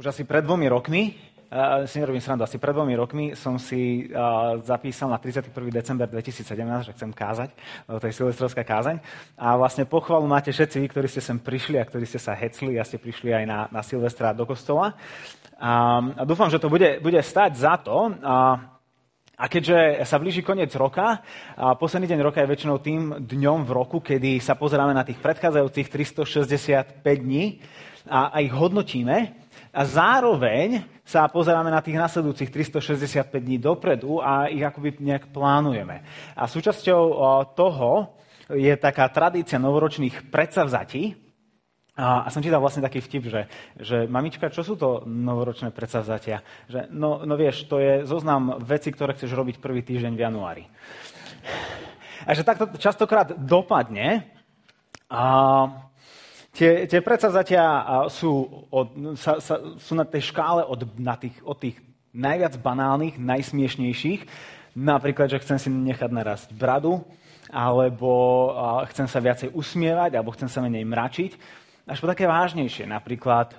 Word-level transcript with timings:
už 0.00 0.16
asi 0.16 0.24
pred 0.24 0.40
dvomi 0.40 0.64
rokmi, 0.64 1.12
uh, 1.12 1.84
si 1.84 2.00
nerobím 2.00 2.24
srandu, 2.24 2.48
asi 2.48 2.56
pred 2.56 2.72
dvomi 2.72 2.96
rokmi 2.96 3.36
som 3.36 3.60
si 3.60 4.08
uh, 4.08 4.56
zapísal 4.64 5.12
na 5.12 5.20
31. 5.20 5.52
december 5.68 6.08
2017, 6.08 6.88
že 6.88 6.96
chcem 6.96 7.12
kázať, 7.12 7.52
lebo 7.84 8.00
to 8.00 8.08
je 8.08 8.16
silvestrovská 8.16 8.64
kázaň. 8.64 8.96
A 9.36 9.60
vlastne 9.60 9.84
pochvalu 9.84 10.24
máte 10.24 10.56
všetci 10.56 10.80
vy, 10.80 10.86
ktorí 10.88 11.04
ste 11.04 11.20
sem 11.20 11.36
prišli 11.36 11.76
a 11.76 11.84
ktorí 11.84 12.08
ste 12.08 12.16
sa 12.16 12.32
hecli 12.32 12.80
a 12.80 12.88
ste 12.88 12.96
prišli 12.96 13.28
aj 13.28 13.44
na, 13.44 13.68
na 13.68 13.84
Silvestra 13.84 14.32
do 14.32 14.48
kostola. 14.48 14.96
A, 15.60 16.00
a 16.16 16.24
dúfam, 16.24 16.48
že 16.48 16.56
to 16.56 16.72
bude, 16.72 17.04
bude 17.04 17.20
stať 17.20 17.60
za 17.60 17.76
to. 17.76 18.16
A, 18.24 18.56
a 19.36 19.44
keďže 19.52 20.00
sa 20.08 20.16
blíži 20.16 20.40
koniec 20.40 20.72
roka, 20.80 21.20
a 21.60 21.76
posledný 21.76 22.08
deň 22.08 22.20
roka 22.24 22.40
je 22.40 22.48
väčšinou 22.48 22.80
tým 22.80 23.20
dňom 23.20 23.68
v 23.68 23.70
roku, 23.76 24.00
kedy 24.00 24.40
sa 24.40 24.56
pozeráme 24.56 24.96
na 24.96 25.04
tých 25.04 25.20
predchádzajúcich 25.20 25.92
365 25.92 27.04
dní 27.04 27.60
a, 28.08 28.32
a 28.32 28.40
ich 28.40 28.52
hodnotíme, 28.52 29.39
a 29.70 29.82
zároveň 29.86 30.82
sa 31.06 31.30
pozeráme 31.30 31.70
na 31.70 31.82
tých 31.82 31.98
nasledujúcich 31.98 32.50
365 32.50 33.30
dní 33.38 33.58
dopredu 33.58 34.18
a 34.18 34.50
ich 34.50 34.62
akoby 34.62 34.98
nejak 34.98 35.30
plánujeme. 35.30 36.02
A 36.34 36.46
súčasťou 36.46 37.02
toho 37.54 38.14
je 38.50 38.74
taká 38.74 39.06
tradícia 39.10 39.62
novoročných 39.62 40.30
predsavzatí. 40.30 41.14
A, 42.00 42.26
som 42.32 42.40
čítal 42.40 42.62
vlastne 42.62 42.82
taký 42.82 43.02
vtip, 43.02 43.28
že, 43.28 43.42
že 43.76 43.96
mamička, 44.08 44.48
čo 44.48 44.64
sú 44.64 44.74
to 44.74 45.04
novoročné 45.04 45.70
predsavzatia? 45.70 46.40
Že, 46.70 46.88
no, 46.90 47.22
no 47.28 47.34
vieš, 47.36 47.68
to 47.68 47.76
je 47.76 48.08
zoznam 48.08 48.56
veci, 48.62 48.88
ktoré 48.90 49.14
chceš 49.14 49.36
robiť 49.36 49.60
prvý 49.60 49.84
týždeň 49.84 50.12
v 50.16 50.24
januári. 50.24 50.64
A 52.24 52.32
že 52.32 52.46
takto 52.46 52.70
častokrát 52.80 53.36
dopadne. 53.36 54.32
A, 55.12 55.89
Tie, 56.50 56.90
tie 56.90 56.98
predsavzatia 56.98 57.62
sú, 58.10 58.46
od, 58.74 59.14
sa, 59.14 59.38
sa, 59.38 59.78
sú 59.78 59.94
na 59.94 60.02
tej 60.02 60.34
škále 60.34 60.66
od, 60.66 60.82
na 60.98 61.14
tých, 61.14 61.38
od 61.46 61.54
tých 61.54 61.78
najviac 62.10 62.58
banálnych, 62.58 63.22
najsmiešnejších. 63.22 64.26
Napríklad, 64.74 65.30
že 65.30 65.42
chcem 65.42 65.58
si 65.62 65.68
nechať 65.70 66.10
narásť 66.10 66.48
bradu, 66.50 67.06
alebo 67.50 68.10
chcem 68.90 69.06
sa 69.06 69.22
viacej 69.22 69.54
usmievať, 69.54 70.18
alebo 70.18 70.34
chcem 70.34 70.50
sa 70.50 70.62
menej 70.62 70.86
mračiť. 70.86 71.32
Až 71.90 71.98
po 71.98 72.06
také 72.06 72.26
vážnejšie, 72.26 72.86
napríklad 72.86 73.50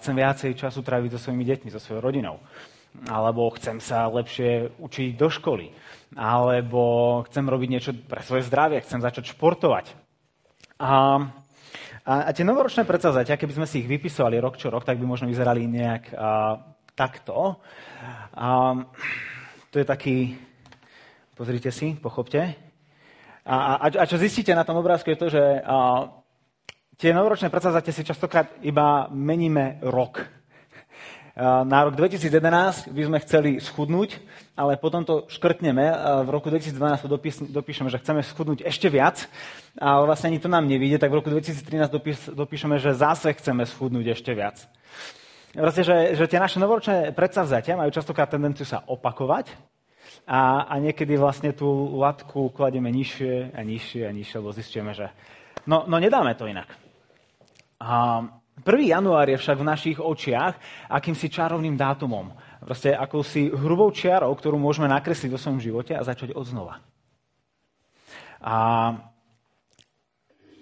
chcem 0.00 0.16
viacej 0.16 0.56
času 0.56 0.80
tráviť 0.80 1.16
so 1.16 1.28
svojimi 1.28 1.44
deťmi, 1.48 1.68
so 1.68 1.80
svojou 1.80 2.00
rodinou. 2.00 2.40
Alebo 3.08 3.52
chcem 3.56 3.80
sa 3.80 4.08
lepšie 4.08 4.80
učiť 4.80 5.20
do 5.20 5.28
školy. 5.28 5.68
Alebo 6.16 7.20
chcem 7.28 7.44
robiť 7.44 7.68
niečo 7.68 7.92
pre 7.92 8.24
svoje 8.24 8.48
zdravie, 8.48 8.80
chcem 8.84 9.04
začať 9.04 9.36
športovať. 9.36 9.92
A 10.80 11.20
a, 12.04 12.28
a 12.28 12.30
tie 12.36 12.44
novoročné 12.44 12.84
predsavzatia, 12.84 13.40
keby 13.40 13.56
sme 13.56 13.66
si 13.66 13.80
ich 13.80 13.88
vypisovali 13.88 14.36
rok 14.36 14.60
čo 14.60 14.68
rok, 14.68 14.84
tak 14.84 15.00
by 15.00 15.08
možno 15.08 15.24
vyzerali 15.24 15.64
nejak 15.64 16.12
a, 16.12 16.60
takto. 16.92 17.56
A, 18.36 18.76
to 19.72 19.80
je 19.80 19.86
taký, 19.88 20.36
pozrite 21.32 21.72
si, 21.72 21.96
pochopte. 21.96 22.60
A, 23.48 23.56
a, 23.80 23.86
a 23.88 24.04
čo 24.04 24.20
zistíte 24.20 24.52
na 24.52 24.68
tom 24.68 24.76
obrázku 24.76 25.16
je 25.16 25.20
to, 25.20 25.28
že 25.32 25.42
a, 25.64 26.08
tie 27.00 27.16
novoročné 27.16 27.48
predsavzatia 27.48 27.92
si 27.96 28.04
častokrát 28.04 28.52
iba 28.60 29.08
meníme 29.08 29.80
rok. 29.88 30.43
Na 31.42 31.82
rok 31.82 31.98
2011 31.98 32.94
by 32.94 33.02
sme 33.10 33.18
chceli 33.26 33.50
schudnúť, 33.58 34.22
ale 34.54 34.78
potom 34.78 35.02
to 35.02 35.26
škrtneme. 35.26 35.82
V 36.22 36.30
roku 36.30 36.46
2012 36.46 36.78
to 37.02 37.10
dopíšeme, 37.50 37.90
že 37.90 37.98
chceme 37.98 38.22
schudnúť 38.22 38.62
ešte 38.62 38.86
viac, 38.86 39.26
ale 39.74 40.06
vlastne 40.06 40.30
ani 40.30 40.38
to 40.38 40.46
nám 40.46 40.62
nevíde, 40.70 40.94
tak 41.02 41.10
v 41.10 41.18
roku 41.18 41.34
2013 41.34 41.90
dopís, 41.90 42.22
dopíšeme, 42.30 42.78
že 42.78 42.94
zase 42.94 43.34
chceme 43.34 43.66
schudnúť 43.66 44.14
ešte 44.14 44.30
viac. 44.30 44.62
Vlastne, 45.58 45.82
že, 45.82 45.96
že 46.14 46.30
tie 46.30 46.38
naše 46.38 46.62
novoročné 46.62 47.10
predsavzatia 47.10 47.74
majú 47.74 47.90
častokrát 47.90 48.30
tendenciu 48.30 48.62
sa 48.62 48.86
opakovať 48.86 49.50
a, 50.30 50.70
a 50.70 50.74
niekedy 50.78 51.18
vlastne 51.18 51.50
tú 51.50 51.98
latku 51.98 52.54
kladieme 52.54 52.94
nižšie 52.94 53.58
a 53.58 53.60
nižšie 53.66 54.06
a 54.06 54.14
nižšie, 54.14 54.38
lebo 54.38 54.54
zistíme, 54.54 54.94
že 54.94 55.10
no, 55.66 55.82
no 55.90 55.98
nedáme 55.98 56.38
to 56.38 56.46
inak. 56.46 56.70
A, 57.82 58.22
1. 58.62 58.86
január 58.86 59.26
je 59.26 59.34
však 59.34 59.56
v 59.58 59.66
našich 59.66 59.98
očiach 59.98 60.54
akýmsi 60.86 61.26
čarovným 61.26 61.74
dátumom. 61.74 62.30
Proste 62.62 62.94
akousi 62.94 63.50
hrubou 63.50 63.90
čiarou, 63.90 64.30
ktorú 64.30 64.54
môžeme 64.56 64.86
nakresliť 64.86 65.34
vo 65.34 65.42
svojom 65.42 65.58
živote 65.58 65.92
a 65.98 66.06
začať 66.06 66.38
od 66.38 66.46
znova. 66.46 66.78
A, 68.38 68.56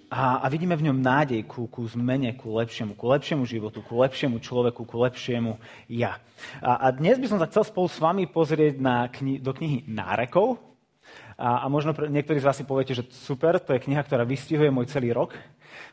a, 0.08 0.22
a 0.40 0.46
vidíme 0.48 0.72
v 0.72 0.88
ňom 0.88 1.04
nádej 1.04 1.44
ku, 1.44 1.68
ku 1.68 1.84
zmene, 1.84 2.32
ku 2.32 2.56
lepšiemu, 2.56 2.96
ku 2.96 3.12
lepšiemu 3.12 3.44
životu, 3.44 3.84
ku 3.84 4.00
lepšiemu 4.00 4.40
človeku, 4.40 4.88
ku 4.88 4.96
lepšiemu 4.96 5.60
ja. 5.92 6.16
A, 6.64 6.88
a 6.88 6.96
dnes 6.96 7.20
by 7.20 7.26
som 7.28 7.38
sa 7.38 7.50
chcel 7.52 7.68
spolu 7.68 7.92
s 7.92 8.00
vami 8.00 8.24
pozrieť 8.24 8.80
na 8.80 9.06
kni- 9.12 9.38
do 9.38 9.52
knihy 9.52 9.84
Nárekov. 9.84 10.56
A, 11.36 11.64
a 11.64 11.66
možno 11.68 11.92
pre, 11.92 12.08
niektorí 12.08 12.40
z 12.40 12.46
vás 12.48 12.56
si 12.56 12.64
poviete, 12.64 12.96
že 12.96 13.04
super, 13.12 13.60
to 13.60 13.76
je 13.76 13.84
kniha, 13.84 14.00
ktorá 14.00 14.24
vystihuje 14.24 14.72
môj 14.72 14.88
celý 14.88 15.12
rok. 15.12 15.36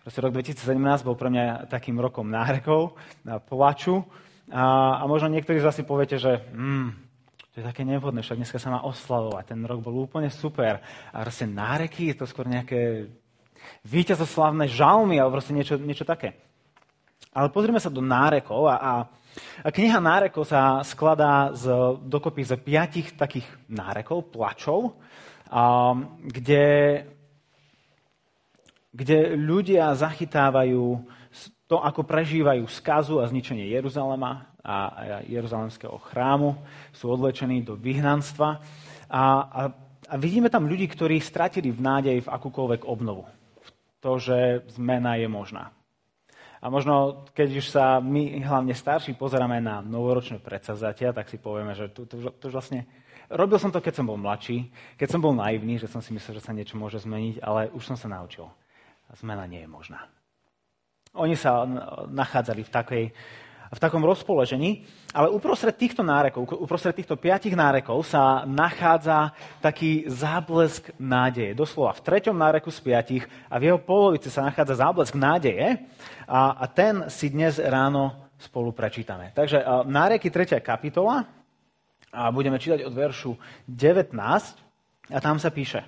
Proste 0.03 0.19
rok 0.21 0.31
2017 0.33 1.07
bol 1.07 1.15
pre 1.15 1.29
mňa 1.31 1.67
takým 1.69 1.99
rokom 1.99 2.27
nárekov, 2.27 2.97
plaču. 3.47 4.03
A, 4.49 4.97
a 4.99 5.03
možno 5.05 5.29
niektorí 5.29 5.61
z 5.61 5.65
vás 5.65 5.77
si 5.77 5.85
poviete, 5.85 6.17
že 6.17 6.41
mm, 6.49 6.89
to 7.53 7.55
je 7.61 7.65
také 7.65 7.85
nevhodné, 7.85 8.21
však 8.21 8.39
dneska 8.39 8.57
sa 8.57 8.73
má 8.73 8.81
oslavovať. 8.85 9.43
Ten 9.53 9.61
rok 9.65 9.81
bol 9.81 10.05
úplne 10.05 10.33
super. 10.33 10.81
A 11.13 11.21
proste 11.21 11.45
náreky, 11.45 12.13
je 12.13 12.17
to 12.17 12.25
skôr 12.25 12.49
nejaké 12.49 13.09
víťazoslavné 13.85 14.65
žalmy, 14.71 15.19
alebo 15.19 15.37
proste 15.37 15.53
niečo, 15.53 15.77
niečo 15.77 16.05
také. 16.07 16.37
Ale 17.29 17.53
pozrime 17.53 17.77
sa 17.77 17.93
do 17.93 18.01
nárekov 18.01 18.65
a, 18.65 18.75
a, 18.79 18.93
a 19.61 19.67
kniha 19.69 20.01
nárekov 20.01 20.49
sa 20.49 20.81
skladá 20.81 21.53
z, 21.53 21.69
dokopy 22.01 22.41
z 22.41 22.57
piatich 22.57 23.13
takých 23.13 23.45
nárekov, 23.69 24.33
plačov, 24.33 24.97
a, 25.49 25.93
kde 26.25 26.65
kde 28.99 29.39
ľudia 29.39 29.95
zachytávajú 29.95 30.99
to, 31.71 31.79
ako 31.79 32.03
prežívajú 32.03 32.67
skazu 32.67 33.23
a 33.23 33.29
zničenie 33.31 33.71
Jeruzalema 33.71 34.51
a 34.59 35.07
Jeruzalemského 35.23 35.95
chrámu, 36.11 36.59
sú 36.91 37.07
odlečení 37.07 37.63
do 37.63 37.79
vyhnanstva 37.79 38.59
a, 39.07 39.23
a, 39.47 39.61
a 40.09 40.13
vidíme 40.19 40.51
tam 40.51 40.67
ľudí, 40.67 40.91
ktorí 40.91 41.23
stratili 41.23 41.71
v 41.71 41.79
nádej 41.79 42.17
v 42.27 42.31
akúkoľvek 42.33 42.83
obnovu. 42.83 43.23
V 43.63 43.69
to, 44.03 44.19
že 44.19 44.67
zmena 44.75 45.15
je 45.15 45.31
možná. 45.31 45.71
A 46.59 46.67
možno, 46.67 47.23
keď 47.31 47.49
už 47.55 47.71
sa 47.71 48.03
my, 48.03 48.43
hlavne 48.43 48.75
starší, 48.75 49.15
pozeráme 49.15 49.63
na 49.63 49.79
novoročné 49.79 50.43
predsavzatia, 50.43 51.15
tak 51.15 51.31
si 51.31 51.39
povieme, 51.39 51.71
že 51.71 51.87
to, 51.95 52.03
to, 52.03 52.19
to 52.35 52.51
vlastne... 52.51 52.83
Robil 53.31 53.61
som 53.61 53.71
to, 53.71 53.79
keď 53.79 54.03
som 54.03 54.09
bol 54.09 54.19
mladší, 54.19 54.67
keď 54.99 55.07
som 55.07 55.23
bol 55.23 55.31
naivný, 55.31 55.79
že 55.79 55.87
som 55.87 56.03
si 56.03 56.11
myslel, 56.11 56.41
že 56.41 56.43
sa 56.43 56.51
niečo 56.51 56.75
môže 56.75 56.99
zmeniť, 56.99 57.39
ale 57.39 57.71
už 57.71 57.93
som 57.93 57.95
sa 57.95 58.11
naučil 58.11 58.49
zmena 59.17 59.45
nie 59.49 59.65
je 59.65 59.69
možná. 59.69 60.05
Oni 61.17 61.33
sa 61.33 61.65
nachádzali 62.05 62.61
v, 62.61 62.69
takej, 62.69 63.03
v 63.73 63.79
takom 63.81 64.05
rozpoložení, 64.05 64.85
ale 65.09 65.33
uprostred 65.33 65.73
týchto 65.73 66.05
nárekov, 66.05 66.45
uprostred 66.61 66.93
týchto 66.93 67.17
piatich 67.17 67.57
nárekov 67.57 68.05
sa 68.05 68.45
nachádza 68.45 69.33
taký 69.57 70.05
záblesk 70.05 70.93
nádeje. 71.01 71.57
Doslova 71.57 71.97
v 71.97 72.05
treťom 72.05 72.37
náreku 72.37 72.69
z 72.69 72.79
piatich 72.85 73.23
a 73.49 73.57
v 73.57 73.73
jeho 73.73 73.79
polovici 73.81 74.29
sa 74.29 74.45
nachádza 74.45 74.85
záblesk 74.85 75.17
nádeje 75.17 75.81
a, 76.29 76.61
a 76.61 76.65
ten 76.69 77.09
si 77.09 77.33
dnes 77.33 77.57
ráno 77.57 78.29
spolu 78.37 78.69
prečítame. 78.71 79.33
Takže 79.33 79.65
náreky 79.89 80.29
3. 80.29 80.61
kapitola 80.61 81.25
a 82.13 82.29
budeme 82.29 82.61
čítať 82.61 82.85
od 82.85 82.93
veršu 82.93 83.33
19 83.65 84.13
a 85.09 85.17
tam 85.17 85.41
sa 85.41 85.49
píše. 85.49 85.81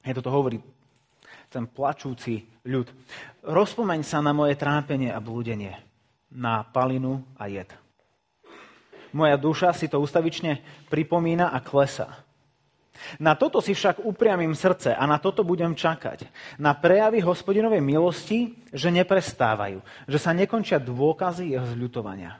Je 0.00 0.16
to 0.16 0.30
hovorí 0.32 0.62
ten 1.50 1.66
plačúci 1.66 2.46
ľud. 2.62 2.86
Rozpomeň 3.42 4.00
sa 4.06 4.22
na 4.22 4.30
moje 4.30 4.54
trápenie 4.54 5.10
a 5.10 5.18
blúdenie, 5.18 5.74
na 6.30 6.62
palinu 6.62 7.26
a 7.34 7.50
jed. 7.50 7.68
Moja 9.10 9.34
duša 9.34 9.74
si 9.74 9.90
to 9.90 9.98
ustavične 9.98 10.62
pripomína 10.86 11.50
a 11.50 11.58
klesa. 11.58 12.22
Na 13.18 13.34
toto 13.34 13.58
si 13.58 13.74
však 13.74 14.04
upriamím 14.04 14.54
srdce 14.54 14.94
a 14.94 15.02
na 15.08 15.18
toto 15.18 15.42
budem 15.42 15.74
čakať. 15.74 16.28
Na 16.60 16.76
prejavy 16.76 17.18
hospodinovej 17.24 17.80
milosti, 17.82 18.54
že 18.70 18.92
neprestávajú, 18.92 19.80
že 20.06 20.18
sa 20.20 20.30
nekončia 20.36 20.78
dôkazy 20.78 21.56
jeho 21.56 21.66
zľutovania. 21.74 22.38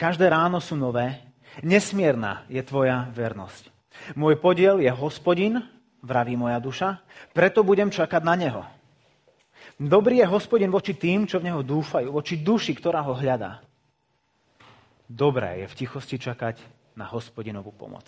Každé 0.00 0.32
ráno 0.32 0.58
sú 0.64 0.80
nové, 0.80 1.20
nesmierna 1.60 2.48
je 2.48 2.64
tvoja 2.64 3.12
vernosť. 3.12 3.68
Môj 4.16 4.40
podiel 4.40 4.80
je 4.80 4.88
hospodin, 4.88 5.60
vraví 6.00 6.36
moja 6.36 6.58
duša, 6.60 7.00
preto 7.32 7.64
budem 7.64 7.92
čakať 7.92 8.22
na 8.24 8.34
neho. 8.36 8.62
Dobrý 9.80 10.20
je 10.20 10.28
hospodin 10.28 10.68
voči 10.68 10.92
tým, 10.92 11.24
čo 11.24 11.40
v 11.40 11.48
neho 11.48 11.64
dúfajú, 11.64 12.12
voči 12.12 12.40
duši, 12.40 12.76
ktorá 12.76 13.00
ho 13.00 13.16
hľadá. 13.16 13.64
Dobré 15.08 15.64
je 15.64 15.66
v 15.66 15.76
tichosti 15.80 16.16
čakať 16.20 16.60
na 16.96 17.08
hospodinovú 17.08 17.72
pomoc. 17.72 18.04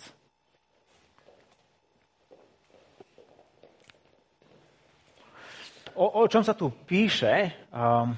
O, 5.93 6.25
o 6.25 6.25
čom 6.25 6.41
sa 6.41 6.57
tu 6.57 6.73
píše, 6.73 7.53
um, 7.69 8.17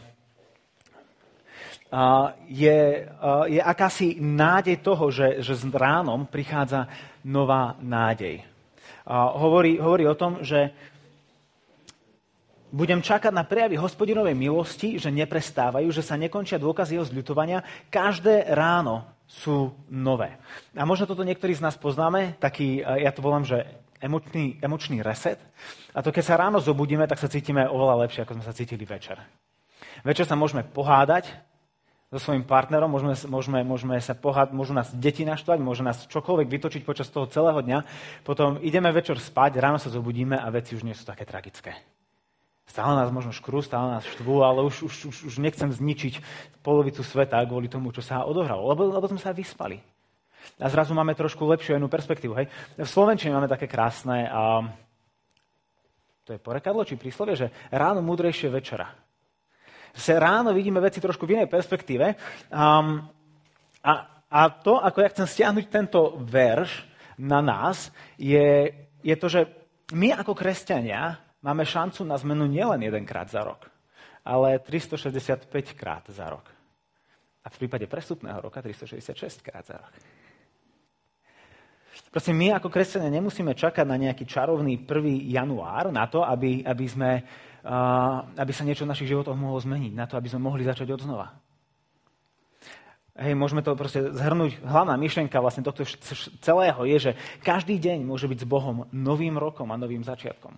je, 2.48 3.08
je 3.52 3.62
akási 3.64 4.20
nádej 4.20 4.80
toho, 4.80 5.12
že, 5.12 5.44
že 5.44 5.56
s 5.56 5.64
ránom 5.72 6.28
prichádza 6.28 6.88
nová 7.24 7.76
nádej. 7.80 8.55
Hovorí, 9.10 9.78
hovorí 9.78 10.10
o 10.10 10.18
tom, 10.18 10.42
že 10.42 10.74
budem 12.74 13.00
čakať 13.00 13.32
na 13.32 13.46
prejavy 13.46 13.78
hospodinovej 13.78 14.36
milosti, 14.36 15.00
že 15.00 15.14
neprestávajú, 15.14 15.88
že 15.94 16.04
sa 16.04 16.20
nekončia 16.20 16.60
dôkazy 16.60 16.98
jeho 16.98 17.08
zľutovania. 17.08 17.64
Každé 17.88 18.52
ráno 18.52 19.06
sú 19.30 19.72
nové. 19.88 20.36
A 20.76 20.84
možno 20.84 21.08
toto 21.08 21.24
niektorí 21.24 21.56
z 21.56 21.64
nás 21.64 21.78
poznáme, 21.80 22.36
taký, 22.42 22.84
ja 22.84 23.16
to 23.16 23.24
volám, 23.24 23.48
že 23.48 23.64
emočný, 24.04 24.60
emočný 24.60 25.00
reset. 25.00 25.40
A 25.96 26.04
to, 26.04 26.12
keď 26.12 26.24
sa 26.26 26.42
ráno 26.42 26.60
zobudíme, 26.60 27.08
tak 27.08 27.22
sa 27.22 27.32
cítime 27.32 27.64
oveľa 27.64 28.06
lepšie, 28.06 28.28
ako 28.28 28.42
sme 28.42 28.46
sa 28.46 28.58
cítili 28.58 28.84
večer. 28.84 29.18
Večer 30.04 30.28
sa 30.28 30.36
môžeme 30.36 30.68
pohádať 30.68 31.32
so 32.16 32.32
svojím 32.32 32.48
partnerom, 32.48 32.88
môžeme, 32.88 33.12
môžeme, 33.28 33.60
môžeme 33.68 33.96
sa 34.00 34.16
pohádať, 34.16 34.56
môžu 34.56 34.72
nás 34.72 34.88
deti 34.96 35.28
naštvať, 35.28 35.60
môže 35.60 35.84
nás 35.84 36.08
čokoľvek 36.08 36.48
vytočiť 36.48 36.82
počas 36.88 37.12
toho 37.12 37.28
celého 37.28 37.60
dňa. 37.60 37.84
Potom 38.24 38.56
ideme 38.64 38.88
večer 38.96 39.20
spať, 39.20 39.60
ráno 39.60 39.76
sa 39.76 39.92
zobudíme 39.92 40.40
a 40.40 40.48
veci 40.48 40.80
už 40.80 40.88
nie 40.88 40.96
sú 40.96 41.04
také 41.04 41.28
tragické. 41.28 41.76
Stále 42.64 42.96
nás 42.96 43.12
možno 43.12 43.36
škrú, 43.36 43.60
stále 43.60 44.00
nás 44.00 44.08
štvú, 44.08 44.48
ale 44.48 44.64
už, 44.64 44.88
už, 44.88 44.96
už, 45.12 45.18
už 45.28 45.36
nechcem 45.44 45.68
zničiť 45.68 46.24
polovicu 46.64 47.04
sveta 47.04 47.44
kvôli 47.44 47.68
tomu, 47.68 47.92
čo 47.92 48.00
sa 48.00 48.24
odohralo, 48.24 48.64
lebo, 48.72 48.88
lebo 48.96 49.12
sme 49.12 49.20
sa 49.20 49.36
vyspali. 49.36 49.84
A 50.56 50.72
zrazu 50.72 50.96
máme 50.96 51.20
trošku 51.20 51.44
lepšiu 51.44 51.76
jednu 51.76 51.92
perspektívu. 51.92 52.32
Hej? 52.40 52.48
V 52.80 52.88
Slovenčine 52.88 53.36
máme 53.36 53.52
také 53.52 53.68
krásne, 53.68 54.24
a, 54.32 54.64
to 56.24 56.32
je 56.32 56.40
porekadlo 56.40 56.88
či 56.88 56.96
príslovie, 56.96 57.36
že 57.36 57.52
ráno 57.76 58.00
múdrejšie 58.00 58.48
večera. 58.48 59.05
Že 59.96 60.20
ráno 60.20 60.52
vidíme 60.52 60.84
veci 60.84 61.00
trošku 61.00 61.24
v 61.24 61.40
inej 61.40 61.48
perspektíve. 61.48 62.20
Um, 62.52 63.00
a, 63.80 63.94
a 64.28 64.42
to, 64.52 64.76
ako 64.84 64.98
ja 65.00 65.12
chcem 65.16 65.28
stiahnuť 65.28 65.66
tento 65.72 66.20
verš 66.20 66.84
na 67.16 67.40
nás, 67.40 67.96
je, 68.20 68.76
je 69.00 69.16
to, 69.16 69.28
že 69.32 69.48
my 69.96 70.12
ako 70.20 70.36
kresťania 70.36 71.16
máme 71.40 71.64
šancu 71.64 72.04
na 72.04 72.20
zmenu 72.20 72.50
nielen 72.50 72.82
jedenkrát 72.82 73.30
za 73.30 73.46
rok, 73.46 73.70
ale 74.26 74.60
365 74.60 75.48
krát 75.78 76.04
za 76.12 76.28
rok. 76.28 76.50
A 77.46 77.48
v 77.54 77.56
prípade 77.62 77.86
prestupného 77.86 78.42
roka 78.42 78.60
366 78.60 79.46
krát 79.46 79.64
za 79.64 79.78
rok. 79.78 79.94
Proste 82.10 82.32
my 82.32 82.56
ako 82.56 82.72
kresťania 82.72 83.12
nemusíme 83.12 83.52
čakať 83.52 83.84
na 83.84 84.00
nejaký 84.00 84.24
čarovný 84.24 84.88
1. 84.88 85.36
január 85.36 85.92
na 85.92 86.08
to, 86.08 86.24
aby, 86.24 86.64
aby, 86.64 86.86
sme, 86.88 87.22
aby 87.66 88.52
sa 88.54 88.62
niečo 88.62 88.86
v 88.86 88.92
našich 88.94 89.10
životoch 89.10 89.34
mohlo 89.34 89.58
zmeniť, 89.58 89.94
na 89.98 90.06
to, 90.06 90.22
aby 90.22 90.30
sme 90.30 90.46
mohli 90.46 90.62
začať 90.62 90.94
od 90.94 91.02
znova. 91.02 91.34
Hej, 93.16 93.32
môžeme 93.32 93.64
to 93.64 93.80
proste 93.80 94.12
zhrnúť. 94.12 94.60
Hlavná 94.60 94.94
myšlienka 95.00 95.40
vlastne 95.40 95.64
tohto 95.64 95.88
celého 96.44 96.84
je, 96.84 96.98
že 97.00 97.12
každý 97.42 97.80
deň 97.80 98.04
môže 98.04 98.28
byť 98.28 98.44
s 98.44 98.48
Bohom 98.48 98.92
novým 98.92 99.40
rokom 99.40 99.72
a 99.72 99.80
novým 99.80 100.04
začiatkom. 100.04 100.52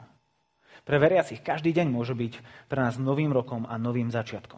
Pre 0.81 0.97
veriacich 0.97 1.45
každý 1.45 1.69
deň 1.69 1.87
môže 1.93 2.17
byť 2.17 2.33
pre 2.65 2.79
nás 2.81 2.97
novým 2.97 3.29
rokom 3.29 3.69
a 3.69 3.77
novým 3.77 4.09
začiatkom. 4.09 4.57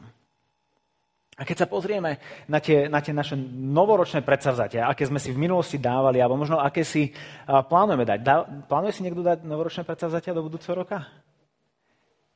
A 1.39 1.47
keď 1.47 1.63
sa 1.63 1.67
pozrieme 1.71 2.19
na 2.47 2.59
tie, 2.63 2.87
na 2.87 3.03
tie 3.03 3.15
naše 3.15 3.35
novoročné 3.35 4.23
predsavzatia, 4.23 4.87
aké 4.87 5.03
sme 5.07 5.19
si 5.19 5.35
v 5.35 5.39
minulosti 5.39 5.75
dávali, 5.79 6.19
alebo 6.19 6.39
možno 6.39 6.59
aké 6.59 6.87
si 6.87 7.11
plánujeme 7.47 8.07
dať. 8.07 8.19
Dá, 8.23 8.43
plánuje 8.43 8.95
si 8.95 9.03
niekto 9.03 9.23
dať 9.23 9.43
novoročné 9.43 9.83
predsavzatia 9.83 10.35
do 10.35 10.43
budúceho 10.43 10.75
roka? 10.75 11.03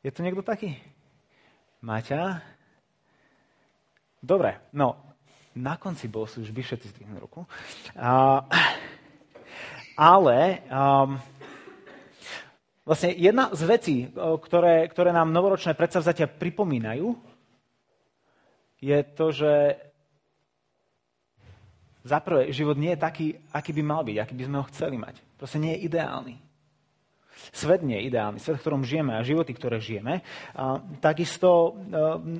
Je 0.04 0.12
to 0.12 0.20
niekto 0.20 0.44
taký? 0.44 0.76
Maťa? 1.80 2.44
Dobre, 4.20 4.60
no, 4.76 5.00
na 5.56 5.80
konci 5.80 6.12
bol 6.12 6.28
sú 6.28 6.44
už 6.44 6.52
by 6.52 6.62
všetci 6.64 6.92
zdvihnú 6.92 7.24
ruku. 7.24 7.48
Uh, 7.96 8.44
ale 9.96 10.64
um, 10.68 11.16
Vlastne 12.84 13.16
jedna 13.16 13.48
z 13.56 13.62
vecí, 13.64 13.96
ktoré, 14.12 14.92
ktoré 14.92 15.16
nám 15.16 15.32
novoročné 15.32 15.72
predsavzatia 15.72 16.28
pripomínajú, 16.28 17.16
je 18.84 19.00
to, 19.16 19.32
že 19.32 19.80
zaprvé 22.04 22.52
život 22.52 22.76
nie 22.76 22.92
je 22.92 23.00
taký, 23.00 23.28
aký 23.56 23.72
by 23.72 23.84
mal 23.88 24.04
byť, 24.04 24.18
aký 24.20 24.34
by 24.36 24.44
sme 24.44 24.60
ho 24.60 24.68
chceli 24.68 25.00
mať. 25.00 25.16
Proste 25.40 25.64
nie 25.64 25.80
je 25.80 25.88
ideálny. 25.88 26.36
Svet 27.52 27.84
nie 27.84 28.00
je 28.00 28.08
ideálny, 28.08 28.40
svet, 28.40 28.56
v 28.56 28.64
ktorom 28.64 28.88
žijeme 28.88 29.20
a 29.20 29.26
životy, 29.26 29.52
ktoré 29.52 29.84
žijeme, 29.84 30.24
a 30.56 30.80
takisto 31.04 31.76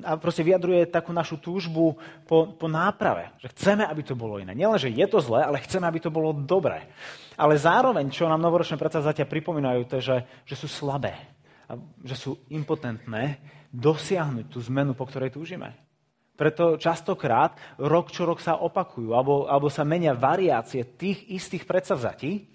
a 0.00 0.16
proste 0.16 0.40
vyjadruje 0.40 0.88
takú 0.88 1.12
našu 1.12 1.36
túžbu 1.36 1.98
po, 2.24 2.56
po 2.56 2.66
náprave. 2.70 3.34
Že 3.42 3.48
chceme, 3.52 3.84
aby 3.84 4.02
to 4.06 4.16
bolo 4.16 4.40
iné. 4.40 4.56
Nielen, 4.56 4.80
že 4.80 4.88
je 4.88 5.04
to 5.04 5.20
zlé, 5.20 5.44
ale 5.44 5.60
chceme, 5.60 5.84
aby 5.84 6.00
to 6.00 6.08
bolo 6.08 6.32
dobré. 6.32 6.88
Ale 7.36 7.58
zároveň, 7.58 8.08
čo 8.08 8.30
nám 8.30 8.40
novoročné 8.40 8.80
predsavzatia 8.80 9.28
pripomínajú, 9.28 9.80
to 9.90 9.98
je, 10.00 10.04
že, 10.14 10.18
že 10.48 10.56
sú 10.56 10.70
slabé. 10.70 11.18
Že 12.00 12.16
sú 12.16 12.30
impotentné 12.48 13.42
dosiahnuť 13.74 14.46
tú 14.48 14.62
zmenu, 14.70 14.94
po 14.94 15.04
ktorej 15.04 15.34
túžime. 15.34 15.74
Preto 16.34 16.78
častokrát 16.78 17.54
rok 17.78 18.10
čo 18.10 18.26
rok 18.26 18.42
sa 18.42 18.58
opakujú, 18.58 19.14
alebo, 19.14 19.46
alebo 19.46 19.70
sa 19.70 19.86
menia 19.86 20.14
variácie 20.14 20.82
tých 20.82 21.26
istých 21.30 21.62
predsavzatí, 21.62 22.53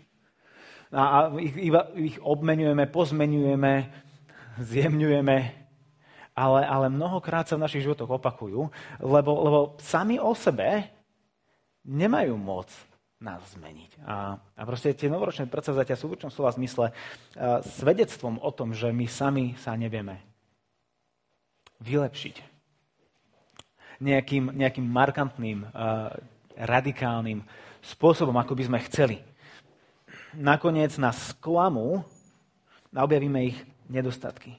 a 0.90 1.30
ich, 1.38 1.54
ich 1.96 2.18
obmenujeme, 2.18 2.90
pozmenujeme, 2.90 3.74
zjemňujeme, 4.58 5.38
ale, 6.34 6.62
ale 6.66 6.86
mnohokrát 6.90 7.46
sa 7.46 7.56
v 7.60 7.64
našich 7.68 7.86
životoch 7.86 8.10
opakujú, 8.10 8.70
lebo, 9.04 9.32
lebo 9.46 9.60
sami 9.78 10.18
o 10.18 10.34
sebe 10.34 10.90
nemajú 11.86 12.34
moc 12.36 12.70
nás 13.20 13.44
zmeniť. 13.54 14.00
A, 14.08 14.40
a 14.40 14.62
proste 14.64 14.96
tie 14.96 15.12
novoročné 15.12 15.52
predsavzatia 15.52 16.00
sú 16.00 16.08
v 16.08 16.16
určom 16.16 16.32
slova 16.32 16.56
zmysle 16.56 16.90
uh, 16.90 17.60
svedectvom 17.60 18.40
o 18.40 18.50
tom, 18.56 18.72
že 18.72 18.96
my 18.96 19.06
sami 19.12 19.60
sa 19.60 19.76
nevieme 19.76 20.24
vylepšiť. 21.84 22.36
Nejakým, 24.00 24.56
nejakým 24.56 24.88
markantným, 24.88 25.68
uh, 25.68 26.16
radikálnym 26.56 27.44
spôsobom, 27.84 28.36
ako 28.40 28.56
by 28.56 28.64
sme 28.72 28.80
chceli 28.88 29.20
nakoniec 30.38 30.94
nás 30.98 31.34
sklamú 31.34 32.06
a 32.94 33.06
objavíme 33.06 33.54
ich 33.54 33.58
nedostatky. 33.90 34.58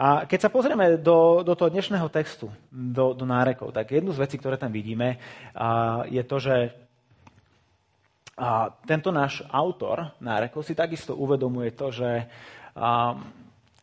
A 0.00 0.24
keď 0.24 0.48
sa 0.48 0.50
pozrieme 0.52 0.96
do, 0.96 1.44
do 1.44 1.52
toho 1.52 1.68
dnešného 1.68 2.08
textu, 2.08 2.48
do, 2.72 3.12
do 3.12 3.28
nárekov, 3.28 3.68
tak 3.68 3.92
jednu 3.92 4.16
z 4.16 4.22
vecí, 4.24 4.40
ktoré 4.40 4.56
tam 4.56 4.72
vidíme, 4.72 5.20
a, 5.52 6.02
je 6.08 6.24
to, 6.24 6.40
že 6.40 6.56
a, 8.40 8.72
tento 8.88 9.12
náš 9.12 9.44
autor 9.52 10.16
nárekov 10.24 10.64
si 10.64 10.72
takisto 10.72 11.12
uvedomuje 11.12 11.76
to, 11.76 11.92
že 11.92 12.24
a, 12.72 13.12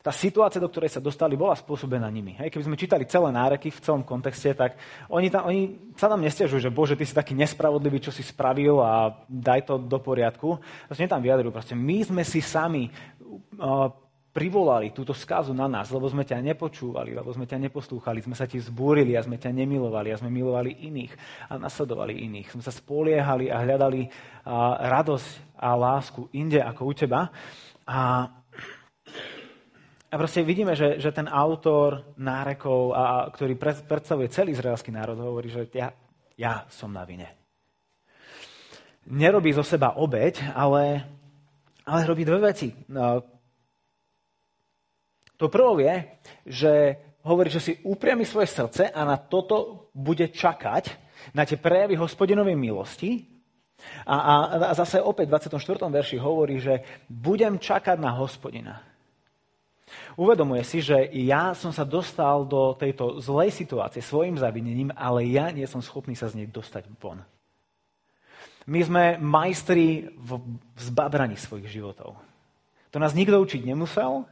tá 0.07 0.15
situácia, 0.15 0.63
do 0.63 0.71
ktorej 0.71 0.95
sa 0.95 1.03
dostali, 1.03 1.35
bola 1.35 1.51
spôsobená 1.51 2.07
nimi. 2.07 2.31
Hej, 2.39 2.55
keby 2.55 2.63
sme 2.63 2.79
čítali 2.79 3.03
celé 3.03 3.27
náreky 3.27 3.75
v 3.75 3.83
celom 3.83 4.07
kontexte, 4.07 4.55
tak 4.55 4.79
oni, 5.11 5.27
tam, 5.27 5.51
oni 5.51 5.91
sa 5.99 6.07
nám 6.07 6.23
nestiažujú, 6.23 6.63
že 6.63 6.71
Bože, 6.71 6.95
ty 6.95 7.03
si 7.03 7.11
taký 7.11 7.35
nespravodlivý, 7.35 7.99
čo 7.99 8.15
si 8.15 8.23
spravil 8.23 8.79
a 8.79 9.11
daj 9.27 9.67
to 9.67 9.75
do 9.75 9.99
poriadku. 9.99 10.63
Vlastne 10.87 11.11
tam 11.11 11.19
vyjadrujú, 11.19 11.51
proste 11.51 11.75
my 11.75 12.07
sme 12.07 12.23
si 12.23 12.39
sami 12.39 12.87
uh, 12.87 13.91
privolali 14.31 14.95
túto 14.95 15.11
skazu 15.11 15.51
na 15.51 15.67
nás, 15.67 15.91
lebo 15.91 16.07
sme 16.07 16.23
ťa 16.23 16.39
nepočúvali, 16.39 17.11
lebo 17.11 17.27
sme 17.35 17.43
ťa 17.43 17.59
neposlúchali, 17.67 18.23
sme 18.23 18.39
sa 18.39 18.47
ti 18.47 18.63
zbúrili 18.63 19.11
a 19.19 19.27
sme 19.27 19.35
ťa 19.35 19.51
nemilovali 19.51 20.15
a 20.15 20.19
sme 20.23 20.31
milovali 20.31 20.87
iných 20.87 21.11
a 21.51 21.59
nasledovali 21.59 22.15
iných. 22.31 22.55
Sme 22.55 22.63
sa 22.63 22.71
spoliehali 22.71 23.51
a 23.51 23.59
hľadali 23.59 24.07
uh, 24.07 24.87
radosť 24.87 25.59
a 25.59 25.75
lásku 25.75 26.31
inde 26.31 26.63
ako 26.63 26.81
u 26.87 26.93
teba. 26.95 27.27
A 27.83 28.31
a 30.07 30.13
proste 30.15 30.39
vidíme, 30.39 30.71
že, 30.71 31.03
že 31.03 31.11
ten 31.11 31.27
autor 31.27 32.15
nárekov, 32.15 32.95
a, 32.95 33.27
ktorý 33.27 33.59
predstavuje 33.83 34.31
celý 34.31 34.55
izraelský 34.55 34.91
národ, 34.95 35.19
hovorí, 35.19 35.51
že 35.51 35.67
ja, 35.75 35.91
ja 36.39 36.63
som 36.71 36.95
na 36.95 37.03
vine. 37.03 37.27
Nerobí 39.07 39.51
zo 39.51 39.67
seba 39.67 39.99
obeď, 39.99 40.55
ale, 40.55 41.03
ale 41.83 42.07
robí 42.07 42.23
dve 42.23 42.39
veci. 42.39 42.71
No, 42.87 43.23
to 45.35 45.51
prvo 45.51 45.75
je, 45.77 45.95
že 46.47 46.73
hovorí, 47.27 47.51
že 47.51 47.59
si 47.59 47.73
upriami 47.83 48.23
svoje 48.23 48.47
srdce 48.47 48.87
a 48.87 49.03
na 49.03 49.19
toto 49.19 49.91
bude 49.91 50.31
čakať, 50.31 51.07
na 51.35 51.43
tie 51.43 51.59
prejavy 51.59 51.99
hospodinovej 51.99 52.55
milosti. 52.55 53.27
A, 54.07 54.15
a, 54.15 54.33
a 54.71 54.73
zase 54.73 55.03
opäť 55.03 55.27
v 55.27 55.51
24. 55.51 55.91
verši 55.91 56.17
hovorí, 56.17 56.63
že 56.63 56.81
budem 57.11 57.59
čakať 57.59 57.97
na 57.99 58.15
hospodina. 58.15 58.86
Uvedomuje 60.17 60.65
si, 60.65 60.81
že 60.81 61.13
ja 61.13 61.53
som 61.53 61.69
sa 61.69 61.85
dostal 61.85 62.41
do 62.49 62.73
tejto 62.73 63.21
zlej 63.21 63.53
situácie 63.53 64.01
svojim 64.01 64.33
zavinením, 64.33 64.89
ale 64.97 65.29
ja 65.29 65.53
nie 65.53 65.69
som 65.69 65.77
schopný 65.77 66.17
sa 66.17 66.25
z 66.25 66.41
nej 66.41 66.47
dostať 66.49 66.89
von. 66.97 67.21
My 68.65 68.81
sme 68.81 69.03
majstri 69.21 70.09
v 70.17 70.41
zbabraní 70.73 71.37
svojich 71.37 71.69
životov. 71.69 72.17
To 72.89 72.97
nás 72.97 73.13
nikto 73.13 73.37
učiť 73.37 73.61
nemusel. 73.61 74.25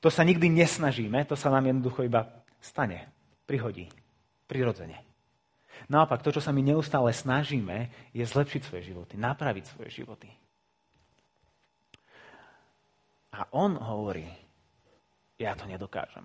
To 0.00 0.08
sa 0.08 0.24
nikdy 0.24 0.48
nesnažíme, 0.48 1.28
to 1.28 1.36
sa 1.36 1.52
nám 1.52 1.68
jednoducho 1.68 2.08
iba 2.08 2.24
stane, 2.56 3.12
prihodí, 3.44 3.92
prirodzene. 4.48 5.04
Naopak, 5.92 6.24
to, 6.24 6.32
čo 6.32 6.40
sa 6.40 6.56
my 6.56 6.64
neustále 6.64 7.12
snažíme, 7.12 7.92
je 8.16 8.24
zlepšiť 8.24 8.60
svoje 8.64 8.88
životy, 8.88 9.20
napraviť 9.20 9.64
svoje 9.68 10.00
životy. 10.00 10.32
A 13.36 13.44
on 13.52 13.76
hovorí, 13.76 14.24
ja 15.36 15.52
to 15.52 15.68
nedokážem. 15.68 16.24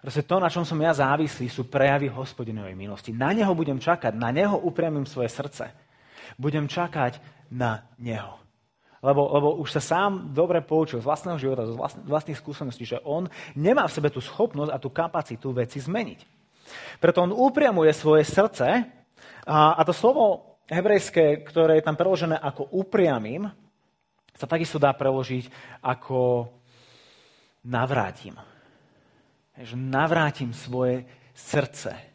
Proste 0.00 0.24
to, 0.24 0.40
na 0.40 0.48
čom 0.48 0.64
som 0.64 0.80
ja 0.80 0.96
závislý, 0.96 1.52
sú 1.52 1.68
prejavy 1.68 2.08
hospodinovej 2.08 2.72
milosti. 2.72 3.12
Na 3.12 3.36
neho 3.36 3.52
budem 3.52 3.76
čakať, 3.76 4.16
na 4.16 4.32
neho 4.32 4.56
upriamím 4.56 5.04
svoje 5.04 5.28
srdce. 5.28 5.68
Budem 6.40 6.64
čakať 6.64 7.20
na 7.52 7.84
neho. 8.00 8.40
Lebo, 9.04 9.28
lebo 9.36 9.48
už 9.60 9.76
sa 9.76 9.82
sám 9.84 10.32
dobre 10.32 10.64
poučil 10.64 11.04
z 11.04 11.04
vlastného 11.04 11.36
života, 11.36 11.68
z 11.68 11.76
vlastných 12.08 12.40
skúseností, 12.40 12.88
že 12.88 13.04
on 13.04 13.28
nemá 13.52 13.84
v 13.84 13.92
sebe 13.92 14.08
tú 14.08 14.24
schopnosť 14.24 14.72
a 14.72 14.80
tú 14.80 14.88
kapacitu 14.88 15.52
veci 15.52 15.76
zmeniť. 15.76 16.20
Preto 16.96 17.20
on 17.20 17.36
upriamuje 17.36 17.92
svoje 17.92 18.24
srdce 18.24 18.64
a, 19.44 19.76
a 19.76 19.80
to 19.84 19.92
slovo 19.92 20.56
hebrejské, 20.72 21.44
ktoré 21.44 21.80
je 21.80 21.84
tam 21.84 22.00
preložené 22.00 22.40
ako 22.40 22.72
upriamím, 22.72 23.52
sa 24.32 24.48
takisto 24.48 24.80
dá 24.80 24.96
preložiť 24.96 25.52
ako 25.84 26.48
navrátim. 27.64 28.36
Že 29.56 29.76
navrátim 29.76 30.52
svoje 30.52 31.08
srdce 31.34 32.14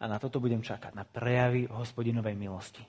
a 0.00 0.04
na 0.04 0.20
toto 0.20 0.36
budem 0.36 0.60
čakať, 0.60 0.92
na 0.92 1.08
prejavy 1.08 1.64
hospodinovej 1.70 2.36
milosti. 2.36 2.84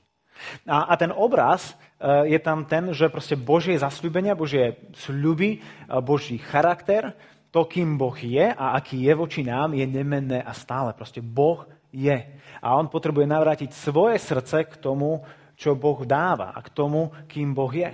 A, 0.68 0.92
a 0.92 0.94
ten 1.00 1.16
obraz 1.16 1.72
uh, 1.72 2.28
je 2.28 2.36
tam 2.44 2.68
ten, 2.68 2.92
že 2.92 3.08
proste 3.08 3.40
Božie 3.40 3.80
zasľúbenia, 3.80 4.36
Božie 4.36 4.84
sľuby, 4.92 5.64
uh, 5.88 6.04
Boží 6.04 6.36
charakter, 6.36 7.16
to, 7.56 7.64
kým 7.64 7.96
Boh 7.96 8.16
je 8.20 8.52
a 8.52 8.76
aký 8.76 9.00
je 9.08 9.14
voči 9.16 9.48
nám, 9.48 9.80
je 9.80 9.88
nemenné 9.88 10.44
a 10.44 10.52
stále. 10.52 10.92
Proste 10.92 11.24
Boh 11.24 11.64
je. 11.88 12.20
A 12.60 12.76
on 12.76 12.92
potrebuje 12.92 13.32
navrátiť 13.32 13.72
svoje 13.72 14.20
srdce 14.20 14.68
k 14.68 14.76
tomu, 14.76 15.24
čo 15.56 15.72
Boh 15.72 16.04
dáva 16.04 16.52
a 16.52 16.60
k 16.60 16.68
tomu, 16.76 17.16
kým 17.32 17.56
Boh 17.56 17.72
je. 17.72 17.88